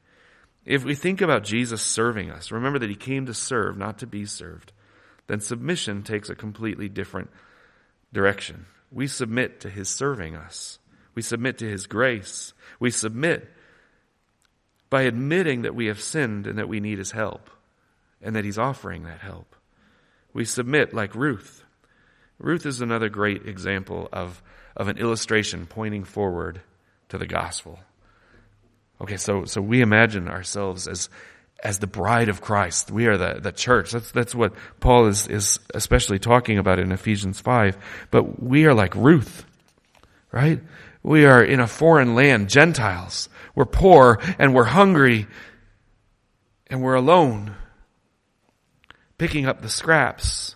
If 0.64 0.86
we 0.86 0.96
think 0.96 1.20
about 1.20 1.44
Jesus 1.44 1.82
serving 1.82 2.32
us, 2.32 2.50
remember 2.50 2.80
that 2.80 2.90
he 2.90 2.96
came 2.96 3.26
to 3.26 3.34
serve, 3.34 3.78
not 3.78 3.98
to 3.98 4.08
be 4.08 4.26
served, 4.26 4.72
then 5.28 5.40
submission 5.40 6.04
takes 6.04 6.30
a 6.30 6.36
completely 6.36 6.90
different 6.90 7.30
direction. 8.14 8.66
We 8.92 9.08
submit 9.08 9.60
to 9.62 9.70
his 9.70 9.90
serving 9.90 10.36
us. 10.36 10.80
We 11.16 11.22
submit 11.22 11.58
to 11.60 11.70
his 11.70 11.88
grace. 11.88 12.54
We 12.80 12.92
submit 12.92 13.52
by 14.90 15.04
admitting 15.04 15.64
that 15.64 15.76
we 15.76 15.88
have 15.88 16.02
sinned 16.02 16.48
and 16.48 16.60
that 16.60 16.70
we 16.70 16.80
need 16.80 16.98
his 16.98 17.12
help 17.12 17.50
and 18.22 18.36
that 18.36 18.46
he's 18.46 18.58
offering 18.58 19.04
that 19.04 19.20
help. 19.20 19.56
We 20.34 20.46
submit 20.46 20.94
like 20.94 21.16
Ruth. 21.16 21.64
Ruth 22.38 22.66
is 22.66 22.82
another 22.82 23.10
great 23.10 23.48
example 23.48 24.10
of, 24.12 24.44
of 24.76 24.88
an 24.88 24.98
illustration 24.98 25.66
pointing 25.66 26.04
forward 26.04 26.62
to 27.10 27.18
the 27.18 27.28
gospel. 27.28 27.80
Okay, 29.00 29.18
so, 29.18 29.46
so 29.46 29.62
we 29.62 29.82
imagine 29.82 30.28
ourselves 30.28 30.88
as, 30.88 31.10
as 31.64 31.80
the 31.80 31.88
bride 31.88 32.30
of 32.30 32.42
Christ. 32.42 32.92
We 32.92 33.08
are 33.08 33.18
the, 33.18 33.40
the 33.42 33.52
church. 33.52 33.92
That's, 33.92 34.12
that's 34.12 34.36
what 34.36 34.54
Paul 34.80 35.08
is, 35.08 35.28
is 35.28 35.60
especially 35.74 36.20
talking 36.20 36.58
about 36.58 36.80
in 36.80 36.92
Ephesians 36.92 37.40
5. 37.42 37.78
But 38.12 38.42
we 38.42 38.66
are 38.66 38.74
like 38.74 38.96
Ruth, 38.96 39.46
right? 40.32 40.62
We 41.02 41.26
are 41.26 41.44
in 41.44 41.60
a 41.60 41.68
foreign 41.68 42.16
land, 42.16 42.50
Gentiles. 42.50 43.30
We're 43.56 43.66
poor 43.66 44.20
and 44.38 44.54
we're 44.54 44.66
hungry 44.66 45.28
and 46.68 46.82
we're 46.82 46.96
alone, 46.96 47.56
picking 49.18 49.46
up 49.46 49.62
the 49.62 49.70
scraps. 49.70 50.56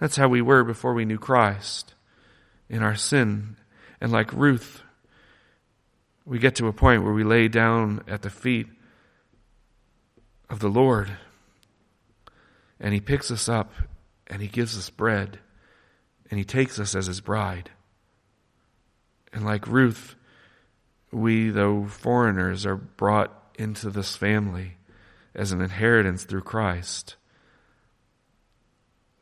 That's 0.00 0.16
how 0.16 0.28
we 0.28 0.42
were 0.42 0.64
before 0.64 0.92
we 0.92 1.04
knew 1.04 1.18
Christ 1.18 1.94
in 2.68 2.82
our 2.82 2.96
sin. 2.96 3.56
And 4.00 4.12
like 4.12 4.32
Ruth, 4.32 4.82
we 6.24 6.38
get 6.38 6.56
to 6.56 6.66
a 6.66 6.72
point 6.72 7.04
where 7.04 7.12
we 7.12 7.24
lay 7.24 7.48
down 7.48 8.02
at 8.06 8.22
the 8.22 8.30
feet 8.30 8.66
of 10.48 10.60
the 10.60 10.68
Lord 10.68 11.16
and 12.78 12.92
He 12.94 13.00
picks 13.00 13.30
us 13.30 13.48
up 13.48 13.72
and 14.26 14.42
He 14.42 14.48
gives 14.48 14.76
us 14.76 14.90
bread 14.90 15.38
and 16.30 16.38
He 16.38 16.44
takes 16.44 16.78
us 16.78 16.94
as 16.94 17.06
His 17.06 17.20
bride. 17.20 17.70
And 19.32 19.44
like 19.44 19.66
Ruth, 19.66 20.14
we, 21.12 21.50
though 21.50 21.86
foreigners, 21.86 22.66
are 22.66 22.76
brought 22.76 23.32
into 23.58 23.90
this 23.90 24.16
family 24.16 24.76
as 25.34 25.52
an 25.52 25.60
inheritance 25.60 26.24
through 26.24 26.42
Christ. 26.42 27.16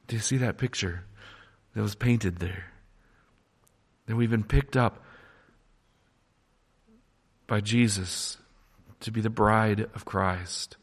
Do 0.06 0.16
you 0.16 0.22
see 0.22 0.36
that 0.38 0.58
picture 0.58 1.04
that 1.74 1.82
was 1.82 1.94
painted 1.94 2.38
there? 2.38 2.72
That 4.06 4.16
we've 4.16 4.30
been 4.30 4.44
picked 4.44 4.76
up 4.76 5.02
by 7.46 7.60
Jesus 7.60 8.38
to 9.00 9.10
be 9.10 9.20
the 9.20 9.30
bride 9.30 9.86
of 9.94 10.04
Christ. 10.04 10.76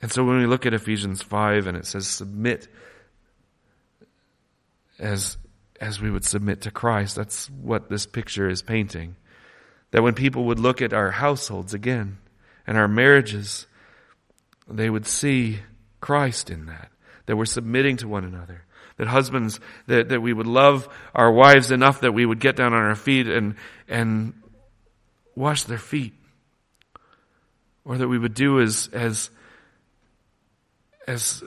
And 0.00 0.12
so 0.12 0.24
when 0.24 0.38
we 0.38 0.46
look 0.46 0.66
at 0.66 0.74
Ephesians 0.74 1.22
5 1.22 1.66
and 1.66 1.76
it 1.76 1.86
says 1.86 2.06
submit 2.06 2.68
as, 4.98 5.36
as 5.80 6.00
we 6.00 6.10
would 6.10 6.24
submit 6.24 6.62
to 6.62 6.70
Christ, 6.70 7.16
that's 7.16 7.50
what 7.50 7.88
this 7.88 8.06
picture 8.06 8.48
is 8.48 8.62
painting. 8.62 9.16
That 9.90 10.02
when 10.02 10.14
people 10.14 10.44
would 10.44 10.60
look 10.60 10.82
at 10.82 10.92
our 10.92 11.10
households 11.10 11.74
again 11.74 12.18
and 12.66 12.76
our 12.76 12.88
marriages, 12.88 13.66
they 14.68 14.90
would 14.90 15.06
see 15.06 15.60
Christ 16.00 16.50
in 16.50 16.66
that. 16.66 16.90
That 17.26 17.36
we're 17.36 17.46
submitting 17.46 17.96
to 17.98 18.08
one 18.08 18.24
another. 18.24 18.64
That 18.98 19.08
husbands, 19.08 19.60
that, 19.86 20.10
that 20.10 20.20
we 20.20 20.32
would 20.32 20.46
love 20.46 20.88
our 21.14 21.30
wives 21.30 21.70
enough 21.70 22.00
that 22.00 22.12
we 22.12 22.26
would 22.26 22.40
get 22.40 22.56
down 22.56 22.72
on 22.72 22.82
our 22.82 22.96
feet 22.96 23.28
and, 23.28 23.54
and 23.88 24.34
wash 25.34 25.64
their 25.64 25.78
feet. 25.78 26.14
Or 27.84 27.96
that 27.96 28.08
we 28.08 28.18
would 28.18 28.34
do 28.34 28.60
as, 28.60 28.90
as, 28.92 29.30
as 31.08 31.42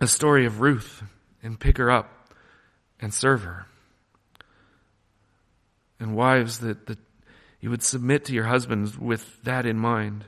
a 0.00 0.06
story 0.06 0.44
of 0.44 0.60
Ruth 0.60 1.02
and 1.42 1.58
pick 1.58 1.78
her 1.78 1.90
up 1.90 2.32
and 3.00 3.14
serve 3.14 3.44
her. 3.44 3.66
And 5.98 6.14
wives, 6.14 6.58
that, 6.58 6.86
that 6.86 6.98
you 7.60 7.70
would 7.70 7.82
submit 7.82 8.26
to 8.26 8.34
your 8.34 8.44
husbands 8.44 8.98
with 8.98 9.42
that 9.44 9.64
in 9.64 9.78
mind. 9.78 10.24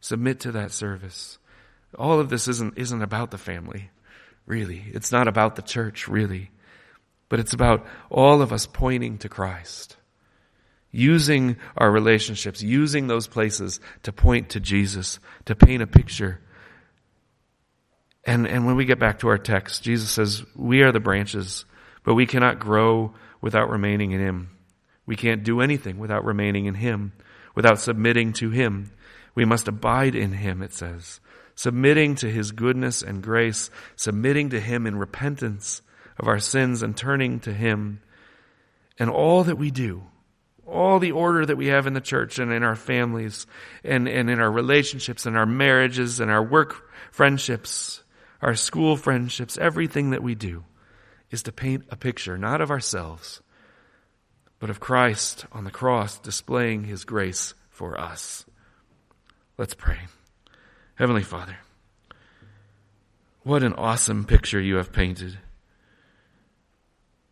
Submit 0.00 0.40
to 0.40 0.52
that 0.52 0.72
service. 0.72 1.38
All 1.98 2.20
of 2.20 2.30
this 2.30 2.48
isn't, 2.48 2.78
isn't 2.78 3.02
about 3.02 3.30
the 3.30 3.38
family, 3.38 3.90
really. 4.46 4.84
It's 4.94 5.12
not 5.12 5.28
about 5.28 5.56
the 5.56 5.62
church, 5.62 6.08
really. 6.08 6.50
But 7.28 7.40
it's 7.40 7.52
about 7.52 7.86
all 8.08 8.40
of 8.40 8.52
us 8.52 8.66
pointing 8.66 9.18
to 9.18 9.28
Christ 9.28 9.96
using 10.92 11.56
our 11.76 11.90
relationships, 11.90 12.62
using 12.62 13.06
those 13.06 13.26
places 13.26 13.80
to 14.02 14.12
point 14.12 14.50
to 14.50 14.60
Jesus, 14.60 15.18
to 15.46 15.56
paint 15.56 15.82
a 15.82 15.86
picture. 15.86 16.40
And, 18.24 18.46
and 18.46 18.66
when 18.66 18.76
we 18.76 18.84
get 18.84 18.98
back 18.98 19.18
to 19.20 19.28
our 19.28 19.38
text, 19.38 19.82
Jesus 19.82 20.10
says, 20.10 20.44
we 20.54 20.82
are 20.82 20.92
the 20.92 21.00
branches, 21.00 21.64
but 22.04 22.14
we 22.14 22.26
cannot 22.26 22.60
grow 22.60 23.14
without 23.40 23.68
remaining 23.68 24.12
in 24.12 24.20
Him. 24.20 24.50
We 25.06 25.16
can't 25.16 25.42
do 25.42 25.60
anything 25.60 25.98
without 25.98 26.24
remaining 26.24 26.66
in 26.66 26.74
Him, 26.74 27.12
without 27.54 27.80
submitting 27.80 28.32
to 28.34 28.50
Him. 28.50 28.92
We 29.34 29.44
must 29.44 29.66
abide 29.66 30.14
in 30.14 30.32
Him, 30.32 30.62
it 30.62 30.72
says. 30.72 31.20
Submitting 31.56 32.14
to 32.16 32.30
His 32.30 32.52
goodness 32.52 33.02
and 33.02 33.22
grace, 33.22 33.70
submitting 33.96 34.50
to 34.50 34.60
Him 34.60 34.86
in 34.86 34.96
repentance 34.96 35.82
of 36.18 36.28
our 36.28 36.38
sins 36.38 36.82
and 36.82 36.96
turning 36.96 37.40
to 37.40 37.52
Him. 37.52 38.00
And 38.98 39.10
all 39.10 39.42
that 39.44 39.58
we 39.58 39.72
do, 39.72 40.04
all 40.64 41.00
the 41.00 41.12
order 41.12 41.44
that 41.44 41.56
we 41.56 41.66
have 41.66 41.88
in 41.88 41.94
the 41.94 42.00
church 42.00 42.38
and 42.38 42.52
in 42.52 42.62
our 42.62 42.76
families 42.76 43.46
and, 43.82 44.08
and 44.08 44.30
in 44.30 44.40
our 44.40 44.50
relationships 44.50 45.26
and 45.26 45.36
our 45.36 45.46
marriages 45.46 46.20
and 46.20 46.30
our 46.30 46.42
work 46.42 46.88
friendships, 47.10 48.01
our 48.42 48.54
school 48.54 48.96
friendships, 48.96 49.56
everything 49.56 50.10
that 50.10 50.22
we 50.22 50.34
do 50.34 50.64
is 51.30 51.42
to 51.44 51.52
paint 51.52 51.84
a 51.88 51.96
picture, 51.96 52.36
not 52.36 52.60
of 52.60 52.70
ourselves, 52.70 53.40
but 54.58 54.68
of 54.68 54.80
Christ 54.80 55.46
on 55.52 55.64
the 55.64 55.70
cross 55.70 56.18
displaying 56.18 56.84
his 56.84 57.04
grace 57.04 57.54
for 57.70 57.98
us. 57.98 58.44
Let's 59.56 59.74
pray. 59.74 60.00
Heavenly 60.96 61.22
Father, 61.22 61.56
what 63.44 63.62
an 63.62 63.72
awesome 63.74 64.24
picture 64.24 64.60
you 64.60 64.76
have 64.76 64.92
painted. 64.92 65.38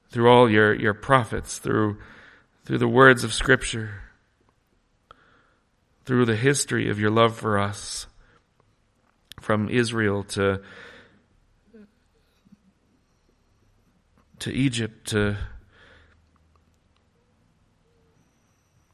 Through 0.09 0.29
all 0.29 0.51
your, 0.51 0.75
your 0.75 0.95
prophets, 0.95 1.59
through 1.59 1.99
through 2.65 2.79
the 2.79 2.89
words 2.89 3.25
of 3.25 3.33
Scripture, 3.33 4.03
through 6.05 6.25
the 6.25 6.37
history 6.37 6.89
of 6.89 7.01
your 7.01 7.11
love 7.11 7.37
for 7.37 7.59
us, 7.59 8.07
from 9.41 9.69
Israel 9.69 10.23
to, 10.23 10.61
to 14.41 14.53
Egypt 14.53 15.09
to, 15.09 15.37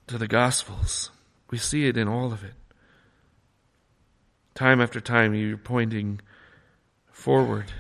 to 0.07 0.19
the 0.19 0.29
Gospels. 0.29 1.11
We 1.51 1.59
see 1.59 1.87
it 1.87 1.97
in 1.97 2.09
all 2.09 2.33
of 2.33 2.45
it. 2.45 2.55
Time 4.55 4.81
after 4.81 5.01
time, 5.01 5.35
you're 5.35 5.57
pointing 5.57 6.21
forward 7.11 7.73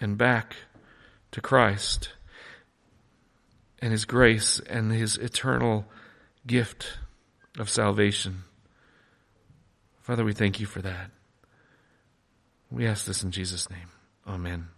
and 0.00 0.18
back 0.18 0.56
to 1.32 1.40
Christ 1.40 2.10
and 3.80 3.92
His 3.92 4.04
grace 4.04 4.60
and 4.60 4.92
His 4.92 5.16
eternal 5.16 5.86
gift 6.46 6.98
of 7.58 7.68
salvation. 7.68 8.44
Father, 10.00 10.24
we 10.24 10.32
thank 10.32 10.60
you 10.60 10.66
for 10.66 10.82
that. 10.82 11.10
We 12.70 12.86
ask 12.86 13.04
this 13.04 13.22
in 13.22 13.30
Jesus' 13.30 13.70
name. 13.70 13.90
Amen. 14.26 14.71